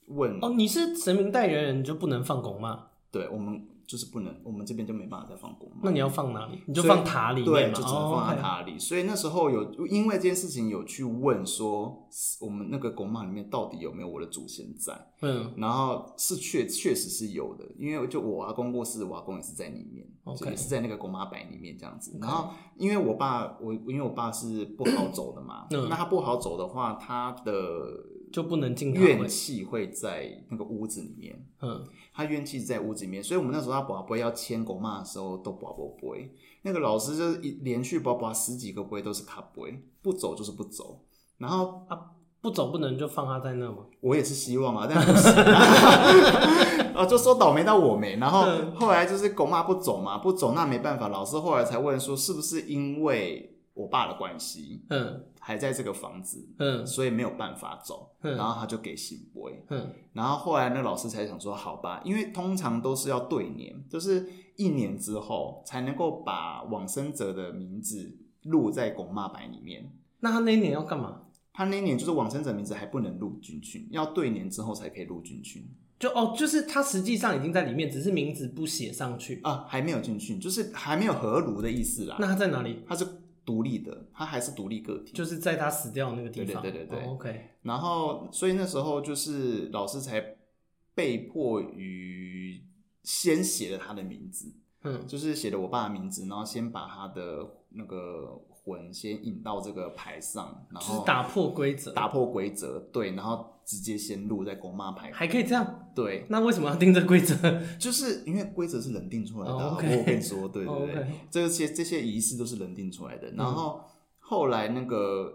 [0.06, 2.88] 问哦，你是神明代言人，你就不能放公妈？
[3.10, 3.66] 对，我们。
[3.88, 5.80] 就是不能，我们这边就没办法再放公妈。
[5.84, 6.60] 那你要放哪里？
[6.66, 7.42] 你就放塔里。
[7.42, 8.72] 对，就只能放在塔里。
[8.72, 8.84] Oh, okay.
[8.84, 12.06] 所以那时候有因为这件事情有去问说，
[12.42, 14.92] 我们那个公妈里面到底有没有我的祖先在？
[15.22, 20.06] 嗯，然后是确确实是有的，因为就我阿公过世，我阿公也是在里面.
[20.44, 22.18] 也是在那个公妈摆里面这样子。
[22.20, 27.52] 然后因为我爸，我因为我爸是不好走的嘛，嗯、那他不好走的话，他的
[28.32, 31.46] 就不能进怨气会在那个屋子里面。
[31.60, 31.84] 嗯。
[32.14, 36.34] 他怨气在屋子里面，所以我们那时候他拔杯要牵狗骂的时候都拔不杯。
[36.62, 41.00] 那个老师就是一连续宝宝十几个杯都是卡杯，不走就是不走。
[41.36, 41.96] 然后啊，
[42.40, 43.84] 不走不能就放他在那吗？
[44.00, 45.28] 我也是希望啊，但不是
[46.92, 48.16] 啊， 就说倒霉到我没。
[48.16, 51.06] 然后后来就是狗妈不走嘛，不走那没办法。
[51.06, 54.84] 老师后来才问说，是不是因为我爸的关系？
[54.90, 55.24] 嗯。
[55.48, 69.90] 还在这个房子，嗯，所以没有办法走，嗯，然后他就给圣杯，嗯，然后后来那老师才想说，好吧，因为通常都是要对年，就是一年之后才能够把往生者的名字录在拱骂牌里面。
[70.20, 71.22] 那他那一年要干嘛？
[71.54, 75.66] 他那一年就是往生者名字还不能录进去，要对年之后才可以录进去。
[75.98, 82.18] 就哦，就是他实际上已经在里面，只是名字不写上去啊，还没有进去，就是还没有合炉的意思啦。
[82.20, 82.82] 那他在哪里？
[82.86, 83.06] 他是。
[83.48, 86.60] 独立的，他还是独立个体，就是在他死掉的那个地方。
[86.60, 87.06] 对对对对对。
[87.06, 87.48] Oh, OK。
[87.62, 90.36] 然后，所以那时候就是老师才
[90.94, 92.62] 被迫于
[93.04, 98.38] 先写了他的名字，嗯，就是写了我爸的名字，然后先把他的那个
[98.68, 103.54] 魂先引到这个牌上，然后打破规则，打破规则，对，然后。
[103.68, 105.90] 直接先录在公妈牌，还可以这样？
[105.94, 107.36] 对，那为什么要定这规则？
[107.78, 109.52] 就是因为规则是人定出来的。
[109.52, 109.98] Oh, okay.
[109.98, 111.06] 我跟你说，对对 对，oh, okay.
[111.30, 113.30] 这些这些仪式都是人定出来的。
[113.32, 113.82] 然后
[114.20, 115.30] 后来那个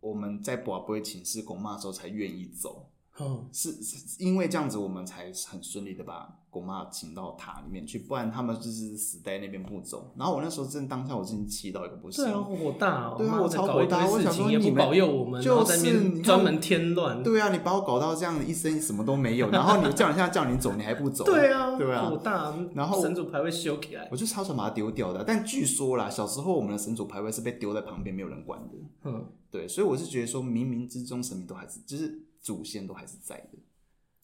[0.00, 2.90] 我们在博杯请示公妈的时候，才愿意走。
[3.20, 10.12] 嗯，是是因为这样子，我们才很顺利的把公妈请到塔里面去，不然他们就是死在那边不走。
[10.16, 12.24] 然后我那时候真的当下，我真的气到一个不行。
[12.24, 14.06] 对啊，火大，对啊，我超火大。
[14.06, 17.22] 我想说，你不保佑我们，就是专门添乱。
[17.22, 21.24] 对啊，你把我搞到这样，一生什么都没有，然后你叫你现在叫你走，你还不走？
[21.24, 22.54] 对啊，对啊，火大。
[22.74, 25.22] 然后神主牌位修起来，我就超想把它丢掉的。
[25.24, 28.76] 但据说啦，小时候我们的神主牌位是被丢在旁边，没有人管的。
[29.04, 33.58] 嗯，对，所以我是觉得说，冥冥之中神明都还是，就是祖先都还是在的。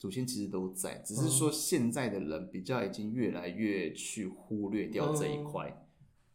[0.02, 5.86] 祖先其实都在，只是说现在的人比较已经越来越去忽略掉这一块。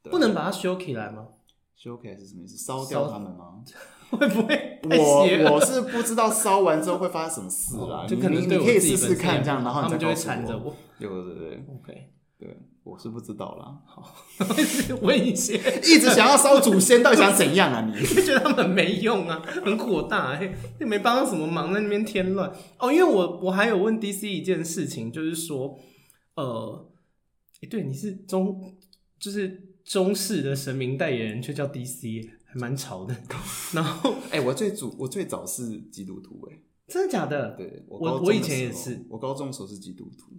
[0.05, 1.28] 嗯、不能把它修起来吗？
[1.76, 2.55] 修起来是什么意思？
[2.55, 3.61] 烧掉他们吗？
[4.09, 4.80] 会不会？
[4.84, 8.05] 我我是不知道烧完之后会发生什么事啦。
[8.05, 10.36] 哦、就可能你，你可以试试看这样，然后你再告诉我。
[10.70, 12.13] 我对对对，OK。
[12.39, 12.57] 对，
[12.88, 13.78] 我是不知道啦。
[13.86, 14.16] 好，
[15.02, 17.86] 问一些，一直想要烧祖先，到底想怎样啊？
[17.94, 20.40] 你觉得他们没用啊，很火大
[20.80, 22.92] 又没帮到什么忙，在那边添乱哦。
[22.92, 25.78] 因为我我还有问 DC 一件事情，就是说，
[26.36, 26.90] 呃，
[27.62, 28.76] 欸、对，你是中，
[29.20, 33.16] 就是中式的神明代言人，却叫 DC，还蛮潮的。
[33.74, 37.52] 然后，哎、欸，我最主，我最早是基督徒、欸，哎，真的假的？
[37.58, 40.32] 对，我我，我以前也是，我高中的时候是基督徒。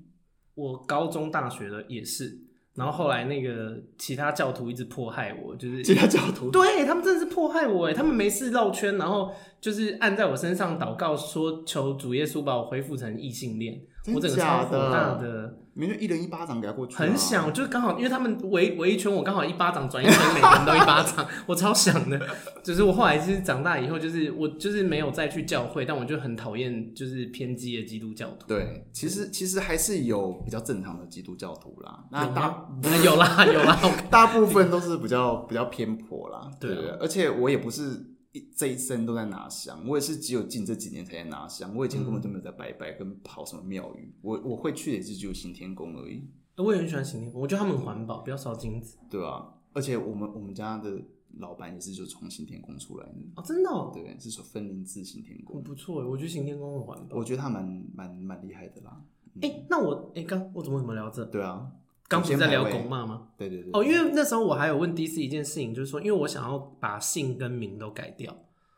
[0.58, 2.36] 我高中、大学的也是，
[2.74, 9.30] 然后后来那个其他教徒一直迫害我，就是其他教徒， 对他们真的是迫害我哎，他们没事绕圈，然后
[9.60, 13.80] 就是按在我身上祷告，说求主耶稣把我恢复成异性恋，
[14.14, 15.58] 我整个超火大的。
[15.78, 22.20] 没就一人一巴掌给他过去，很想，就是刚好，因为他们围围一圈，我刚好一巴掌转一圈，每个人都一巴掌，我超想的。
[22.64, 28.48] 就是我后来就是长大以后，就是我就是没有再去教会，但我就很讨厌就是偏激的基督教徒。
[28.48, 32.04] 对，其实其实还是有比较正常的基督教徒啦。
[32.10, 32.68] 那大
[33.04, 33.78] 有啦有啦，
[34.10, 36.50] 大部分都是比较比较偏颇啦。
[36.60, 38.17] 对，对，而且我也不是。
[38.54, 41.74] 这一生都在拿香，我也是只有近这几年才在拿香。
[41.74, 44.12] 我以前根本就没有在拜拜，跟跑什么庙宇。
[44.22, 46.22] 我我会去的也是只有行天宫而已。
[46.56, 48.98] 我也很喜欢行天宫，我觉得他们很环保，不要烧金子。
[49.08, 51.00] 对啊，而且我们我们家的
[51.38, 53.90] 老板也是就从行天宫出来的哦，真的哦。
[53.94, 56.08] 对，是说分灵自行天宫，不错。
[56.08, 57.64] 我觉得行天宫很环保，我觉得他蛮
[57.94, 59.00] 蛮蛮厉害的啦。
[59.40, 61.24] 哎、欸，那我哎，刚、欸、我怎么怎么聊这？
[61.26, 61.70] 对啊。
[62.08, 63.28] 刚不是在聊狗骂吗？
[63.36, 63.70] 对对对。
[63.72, 68.34] 哦，因为那时候我还有问 DC 一件事情，就是说，因为我想要把姓跟名都改掉。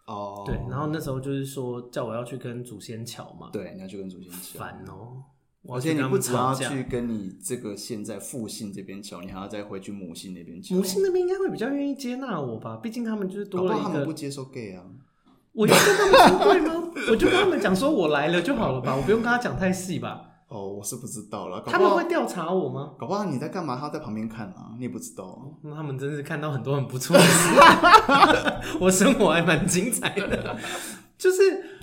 [0.06, 5.22] 哦，oh, 对，然后那时候就是说叫我要去跟祖先乔嘛，对，你要去跟祖先乔，烦哦，
[5.68, 10.74] 而且你不只要去跟你这个现在父姓这边乔，你还要再回去母姓那边乔。
[10.74, 13.82] 母姓那边应该会比较愿意接纳我吧，毕竟他们就是多了一个。
[13.84, 14.82] 他们不接受 gay 啊？
[15.52, 16.92] 我就跟他们说会吗？
[17.10, 20.29] 我就跟他们讲说我来了就好了吧，我不用跟他讲太细吧。
[20.50, 21.62] 哦，oh, 我是不知道了。
[21.64, 22.94] 他们会调查我吗？
[22.98, 23.78] 搞不好你在干嘛？
[23.78, 25.56] 他在旁边看啊，你也不知道。
[25.62, 27.54] 那他们真是看到很多很不错的事。
[28.82, 30.58] 我生活还蛮精彩的，
[31.16, 31.78] 就是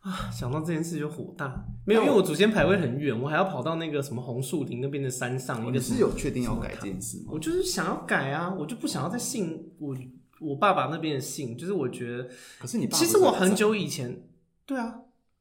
[0.00, 1.66] 啊，想到这件事就火大。
[1.84, 5.70] 没有，因为我祖先牌位很远，我还要跑到那个什么红树林那边的山上。
[5.70, 7.32] 你是有确定要改这件事吗？
[7.32, 9.94] 我就是想要改啊，我就不想要再信我
[10.40, 11.54] 我爸爸那边的信。
[11.58, 12.26] 就是我觉得，
[12.58, 14.24] 可是你爸其实我很久以前，
[14.64, 15.00] 对啊。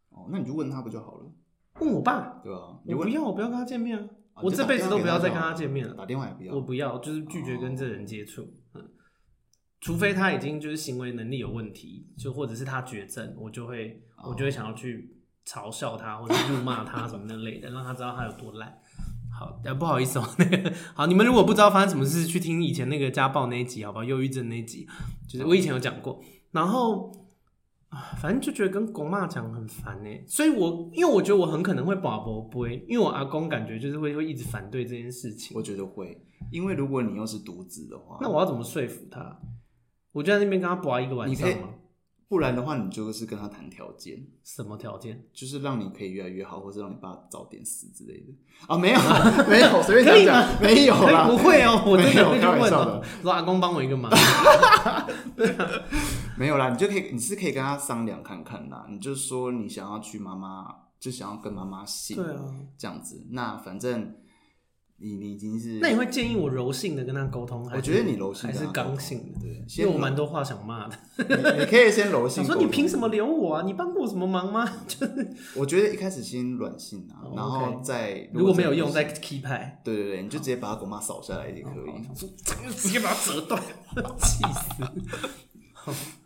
[0.09, 1.31] 哦，那你就问他不就好了？
[1.82, 4.41] 问我爸，对啊，我不要，我不要跟他见面啊！
[4.41, 5.93] 我这辈子都不要再跟他见面了。
[5.95, 8.43] 打电话也不要，我不要，就是拒绝跟这人接触。
[8.75, 8.82] 嗯，
[9.79, 18.77] 除非他已经就是行为能力有问题，就或者是他绝症，我就会我就会想要去嘲笑他或者辱骂他什么那类的，让他知道他有多烂。
[19.38, 24.03] 好，不好意思哦，那个好，你们如果不知道发生什么事，去听以前那个家暴那一集，好不好？
[24.03, 24.88] 忧郁症那一集，
[25.27, 26.21] 就是我以前有讲过，
[26.51, 27.11] 然后。
[27.91, 35.55] 啊，反正就觉得跟公妈讲很烦呢，所以我因为我觉得我很可能会把不会，因为我阿公感觉就是会会一直反对这件事情。
[35.55, 36.17] 我觉得会，
[36.51, 39.37] 因为如果你又是独子的话，那我要怎么说服他？
[40.13, 41.69] 我就在那边跟他拔一个晚上吗？
[42.32, 44.17] 不然的话，你就是跟他谈条件。
[44.41, 45.21] 什么条件？
[45.34, 48.34] 就是让你可以越来越好，或是让你爸早点死之类的。
[48.67, 48.99] 啊，没有，
[49.49, 54.09] 没有，随便讲讲，没有啦，不会哦，我真的会去问哦，说阿公帮我一个忙。
[55.36, 55.69] 对啊。
[56.38, 58.88] 没有啦，你就可以，你是可以跟他商量看看啦。
[58.89, 62.45] 你就说你想要去妈妈，就想要跟妈妈姓，对啊，
[62.77, 63.27] 这样子。
[63.32, 64.15] 那反正
[65.01, 67.67] 你你已经是，那你会建议我柔性的跟他沟通？
[67.73, 70.95] 我觉得你柔性还是刚性的，对，因为我蛮多话想骂的。
[71.57, 72.43] 你可以先柔性。
[72.43, 73.63] 我说你凭什么留我啊？
[73.65, 74.71] 你帮过我什么忙吗？
[74.87, 79.81] 就是我觉得一开始先软性啊，然后再如果没有用再 key 派。
[79.83, 83.61] 对对对，你就直接把他狗妈扫下来也可以， 直接把它折断，
[84.21, 86.20] 气死。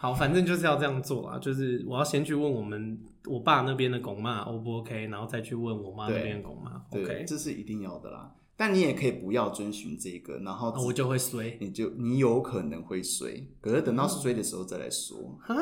[0.00, 1.38] 好，反正就是要这样做啊！
[1.38, 8.34] 就是我要先去问我们我爸那边的公妈 O 不 OK，然后再去问我妈那边的公妈 OK，这是一定要的啦。
[8.56, 15.54] 但你也可以不要遵循这个，然后我就会衰，你就你有可能会衰，可是等到衰的时候再来说 啊。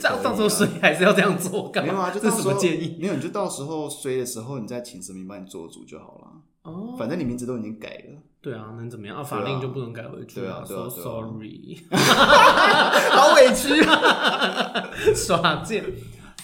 [0.00, 1.68] 到到时候衰还是要这样做？
[1.74, 2.96] 没有啊，就是什么建议？
[3.00, 6.42] 没有，你就到时候衰的时候，你再请神明帮你做主就好了。
[6.62, 9.22] 哦，反正你名字都已经改了，对啊，能怎么样啊？
[9.22, 15.84] 法令就不能改回去啊？So sorry， 好委屈啊，耍贱。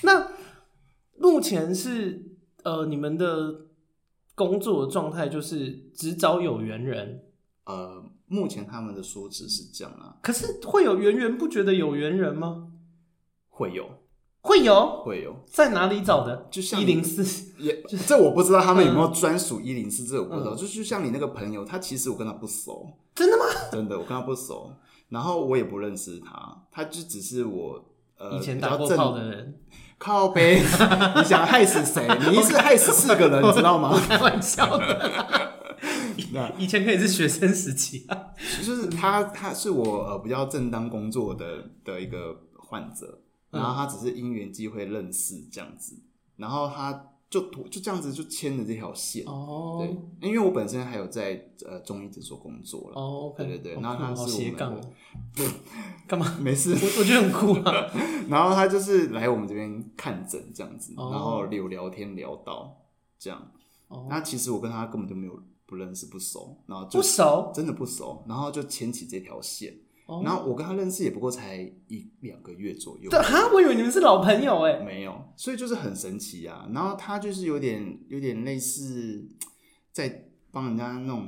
[0.03, 0.28] 那
[1.18, 3.66] 目前是呃，你们的
[4.34, 7.22] 工作的状态就是只找有缘人。
[7.66, 12.72] 呃，目前他们的说辞是这样啊，可是会有源源不绝的有缘人吗？
[13.49, 13.88] 会有，
[14.47, 16.47] 会有会有，在哪里找的？
[16.51, 17.24] 就像一零四，
[17.59, 20.53] 也这我不知道他们有没有专属一零四，这我不知道。
[20.53, 23.45] 嗯、就就像你那个朋友，他其实我跟他不熟，真的吗？
[23.72, 24.70] 真的，我跟他不熟，
[25.09, 27.82] 然后我也不认识他，他就只是我
[28.18, 29.61] 呃以前打过炮的人。
[29.97, 30.61] 靠背，
[31.16, 32.07] 你想害死谁？
[32.28, 33.99] 你一次害死四个人，你知道吗？
[34.07, 35.55] 开玩笑的。
[36.59, 38.28] 以前可以是学生时期啊，
[38.62, 41.47] 就是他，他是我呃比较正当工作的
[41.82, 43.20] 的一个患者。
[43.55, 45.97] 然后他只是因缘机会认识这样子，
[46.37, 54.81] 然后他就就这样子就牵着这条线哦，对，因为我本身还有在呃中医诊所工作了哦，okay, 对对对，然后他是我们
[55.35, 55.49] 对，
[56.07, 56.39] 干嘛？
[56.41, 57.91] 没事，我我觉得很酷啊。
[58.29, 62.77] 然后他就是来我们这边看诊这样子，然后有聊天聊到
[63.19, 63.51] 这样，
[64.09, 65.37] 那其实我跟他根本就没有
[65.67, 69.75] 不认识不熟，然后就不熟，真的不熟，然后就牵起这条线。
[70.07, 71.57] 然后我跟他认识也不过才
[71.89, 73.09] 一两个月左右。
[73.09, 74.79] 对哈，我以为你们是老朋友哎。
[74.81, 76.69] 没有，所以就是很神奇啊。
[76.75, 79.27] 然后他就是有点有点类似
[79.93, 81.27] 在帮人家那种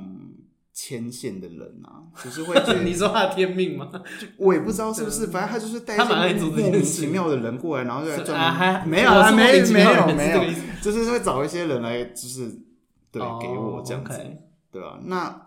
[0.73, 3.89] 牵线的人啊， 就是会觉得 你说他的天命吗？
[4.37, 8.53] 我也不知道是不是，反正他就是带一些莫名其妙的人过来，然后就来赚。
[8.53, 10.43] 还没有啊，没没有没有，
[10.83, 12.47] 就是会找一些人来，就是
[13.11, 14.21] 对给我这样子，
[14.71, 14.99] 对啊？
[15.03, 15.46] 那。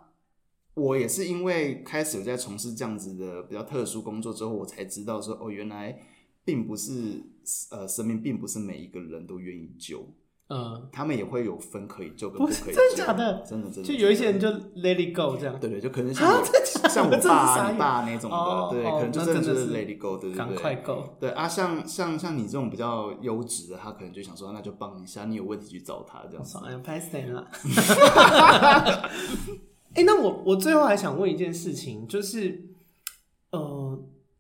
[0.75, 5.99] 我也是因为开始有在从事这样子的比较特殊工作之后，我才知道说哦，原来
[6.45, 7.23] 并不是
[7.71, 10.07] 呃，生命并不是每一个人都愿意救，
[10.49, 13.45] 嗯，他们也会有分可以救跟不可以救，真的假的？
[13.47, 14.49] 真的真的，就有一些人就
[14.81, 16.43] let it go 这样，对对，就可能像
[16.89, 27.47] 像我爸你爸那种的，对，可能就真的是 let it go，对对对，赶快 go，对啊，像像像你这种比较优质的，他可能就想说那就帮一下，你有问题去找他这样子，哎呀，拍谁了？
[29.95, 32.63] 哎、欸，那我我最后还想问一件事情，就是，
[33.51, 33.59] 呃，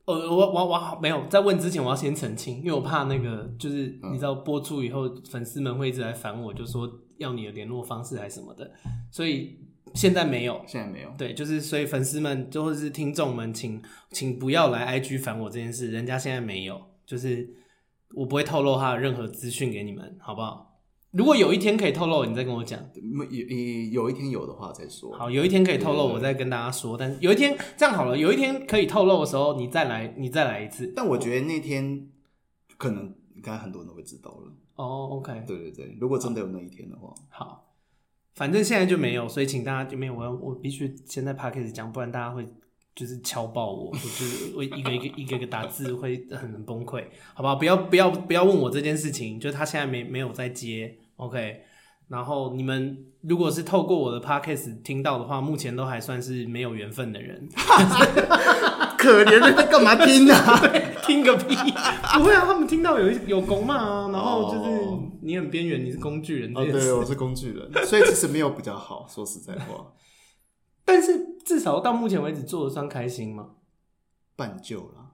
[0.04, 6.88] 呃，我我我没有在问之前，我要先澄清，因为我怕那个就是你知道播出以后，粉丝们会一直来烦我，就说
[7.18, 8.70] 要你的联络方式还是什么的，
[9.10, 9.58] 所以
[9.94, 13.82] 现在没有，现在没有，对，就是所以粉丝们就或是听众们，请
[14.12, 17.48] 请不要来 IG 烦我这件事，人家现在没有，就是
[18.14, 20.69] 我不会透露他的任何资讯给你们，好不好？
[21.12, 22.78] 如果有一天可以透露，你再跟我讲。
[22.94, 25.12] 有有一天有的话再说。
[25.12, 26.96] 好，有一天可以透露，我再跟大家说。
[26.96, 30.92] 但是有一天这样好了，有一天可以透露的时候，你再来，你再来一次。
[30.94, 32.08] 但我觉得那天
[32.78, 34.52] 可能应该很多人都会知道了。
[34.76, 35.42] 哦，OK。
[35.46, 37.74] 对对对，如果真的有那一天的话，好，
[38.34, 40.14] 反正现在就没有，所以请大家就没有。
[40.14, 42.46] 我要我必须先在 Podcast 讲，不然大家会。
[42.92, 47.02] 就是敲爆我，就是我一个一个 一个一个打字会很崩溃，
[47.32, 47.54] 好不好？
[47.54, 51.62] 不要不要不要问我这件事情，就他现在没没有在接，OK。
[52.08, 57.48] 然后你们如果是透过我的 Podcast 听到的话，目前都还算是没有缘分的人，
[58.98, 60.60] 可怜的，干嘛听啊？
[61.06, 61.54] 听个屁！
[62.18, 64.70] 不会啊，他们听到有有狗骂啊，然后就是
[65.22, 69.92] 你很边缘，你是工具人，哦，对，我是工具人，所以其实没有比较好，说实在话。
[70.84, 73.50] 但是至少到目前为止做的算开心吗？
[74.34, 75.12] 半旧了，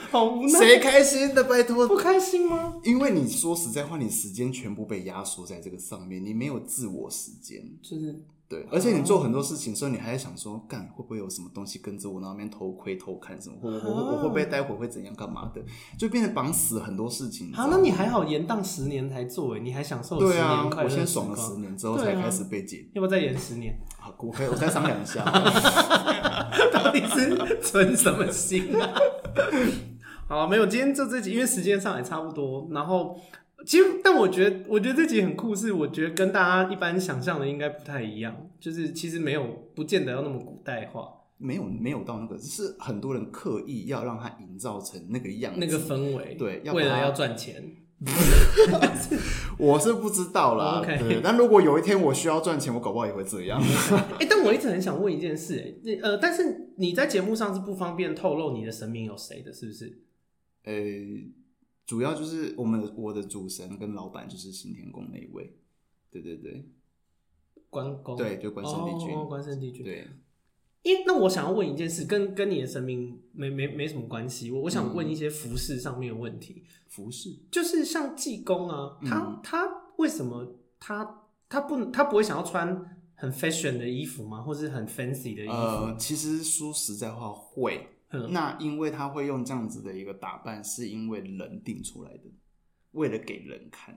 [0.10, 0.58] 好无奈。
[0.58, 1.44] 谁开心的？
[1.44, 2.74] 拜托，不开心吗？
[2.84, 8.22] 因为你说实在话，你时间全部被压缩在这个上面，你没有自我时间，就是。
[8.50, 15.62] 对，而且你做很多事情的时候，你还在想说，干会不会有什么东西跟着我，那边偷窥偷看什么，或我我我会不会待会会怎样干嘛的，
[15.98, 17.52] 就变得绑死很多事情。
[17.52, 20.84] 好，那你还好，延宕十年才做，哎，你还享受十年快乐。
[20.84, 23.78] 我先爽了十年之后才开始被解，要不要再延十年？
[23.98, 25.22] 好，我可以，我再商量一下。
[26.72, 28.94] 到底是存什么心啊？
[30.28, 33.20] 好，没有，今天就这集，因为时间上也差不多，然后。
[33.66, 39.44] 其实，但我觉得，我觉得这集很酷，是我觉得跟大家一般想象的应该不太一样，就是其实没有，
[39.74, 47.62] 不见得要那么古代化，没有，没有到那个，只是很多人刻意要让它营造成那个样子，那个氛围，对，为了要赚钱。
[49.58, 53.60] 我是不知道啦.对，但如果有一天我需要赚钱，我搞不好也会这样。
[54.18, 60.02] 哎、欸，但我一直很想问一件事，哎，呃，但是你在节目上是不方便透露你的神明有谁的，是不是？
[60.64, 61.32] 呃、欸。
[61.86, 65.56] 主要就是我们我的主神跟老板就是新天宫那一位，
[66.10, 66.68] 对对对，
[67.70, 70.06] 关公，对，就关圣帝君，哦，关圣帝君，对。
[70.82, 76.64] 因那我想要问一件事，跟跟你的神明没没没什么关系，我我想问一些服饰上面的问题。
[76.98, 79.68] 服饰就是像济公啊，他他
[79.98, 80.44] 为什么
[80.80, 84.42] 他他不他不会想要穿很 fashion 的衣服吗？
[84.42, 85.52] 或是很 fancy 的衣服？
[85.52, 87.88] 呃，其实说实在话会。
[88.30, 92.24] 那因为他会用这样子的一个打扮，是因为人定出来的，
[92.92, 93.94] 为了给人看。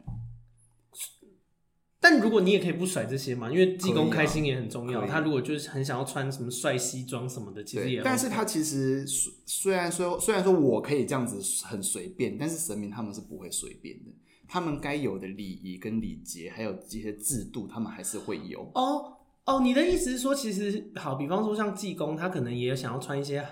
[2.03, 5.01] 但如果你也可以不甩这些嘛，因为济公开心也很重要。
[5.01, 8.03] 啊、他如果就是很想要穿什么帅西装什么的，其实也、OK。
[8.03, 9.05] 但是他其实
[9.45, 14.11] 虽然说虽然说我可以这样子很随便，但是神明他们是不会随便的。
[14.47, 18.61] 他们该有的礼仪跟礼节，还有这些制度，他们还是会有。
[18.73, 23.45] 哦哦，你的意思是说，其实好，比方说像济公，他可能也有想要穿一些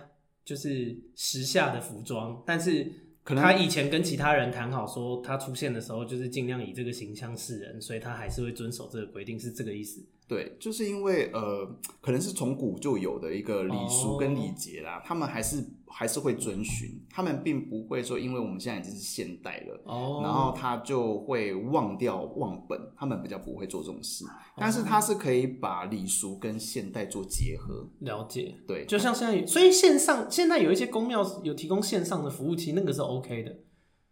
[0.44, 3.06] 就是时下的服装，但是。
[3.30, 10.04] 可能他以前跟其他人谈好，说他出现的时候就是尽量以这个形象示人，所以他还是会遵守这个规定，是这个意思。
[10.28, 11.70] 对，就是因为呃，
[12.02, 15.04] 可能是从古就有的一个礼俗跟礼节啦，oh.
[15.06, 20.24] 他们还是还是会遵循，他们并不会说，因为我们现在已经是现代了，oh.
[20.24, 24.24] 然后他就会忘掉忘本，他们比较不会做这种事。
[24.26, 24.34] Oh.
[24.58, 28.56] 但是他是可以把礼俗跟现代做结合，了解。
[28.68, 33.60] 对，就像现在，所以线上现在有一些公庙有提供线上的服务，其实那个是 OK 的。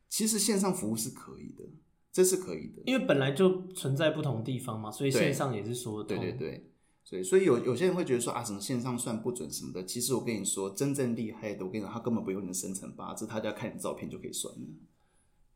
[0.09, 1.63] 其实线上服务是可以的。
[2.09, 6.71] 这是可以的，因为本来就存在不同地方嘛，所以线上也是说对对对，
[7.07, 9.85] 所以所以有有些人会觉得说啊，什么线上算不准什么的。
[9.85, 14.59] 其实我跟你说，真正厉害的，我跟你说，他根本不用你的生辰八字，他就要看你照片就可以算了。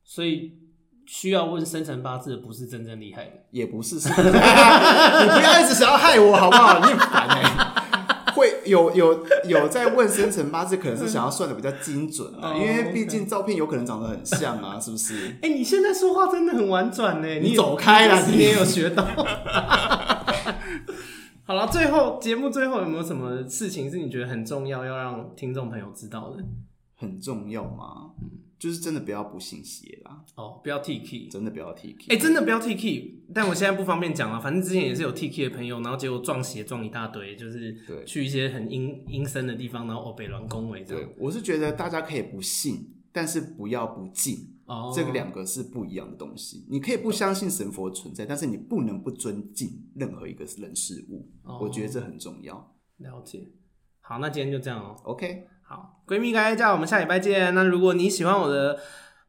[0.05, 0.53] 所以
[1.05, 4.37] 需要问生辰八字的不是真正厉害的，也不是，是 你不
[5.43, 6.79] 要一直想要害我好不好？
[6.79, 7.71] 你很烦哎、欸。
[8.33, 15.27] 会有有有在问生辰八字，可能是想要算的比较精准啊，因为毕竟照片有可能长得很像啊，是不是？
[15.41, 19.05] 哎、欸，你现在说话真的很婉转呢，你走开了，你也有学到。
[21.51, 26.41] 好了，最后节目最后有没有什么事情是你觉得很重要，要让听众朋友知道的？
[26.95, 28.13] 很重要吗？
[28.21, 28.29] 嗯。
[28.57, 30.21] 就是真的不要不信邪啦！
[30.35, 32.15] 哦，不要 T K，真的不要 T K。
[32.15, 33.23] 哎、欸，真的不要 T K。
[33.33, 37.75] 但我现在不方便讲了，反正之前也是有 T K 的朋友，然后结果撞邪撞一大堆，就是
[38.05, 41.03] 去一些很阴阴森的地方，然后哦北乱恭维这样。
[41.03, 44.37] 对，我是觉得大家可以不信，但是不要不敬。
[44.72, 46.65] 哦，这个两个是不一样的东西。
[46.69, 51.28] 你可以不相信神佛存在，但是你不能不尊敬任何一个人事物。
[51.43, 52.74] 哦、我觉得这很重要。
[52.97, 53.51] 了解。
[53.99, 55.11] 好，那今天就这样哦、喔。
[55.11, 55.47] OK。
[55.61, 57.53] 好，闺蜜该叫我们下礼拜见。
[57.53, 58.78] 那如果你喜欢我的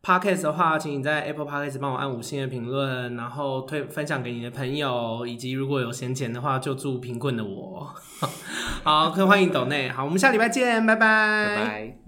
[0.03, 7.95] podcast 的话，请你在 Apple Podcast 帮我按五星的评论，然后推分享给你的朋友，以及如果有闲钱的话，就祝贫困的我。
[8.83, 9.89] 好，可欢迎抖内。
[9.89, 11.57] 好，我们下礼拜见，拜拜。
[11.57, 12.02] 拜拜。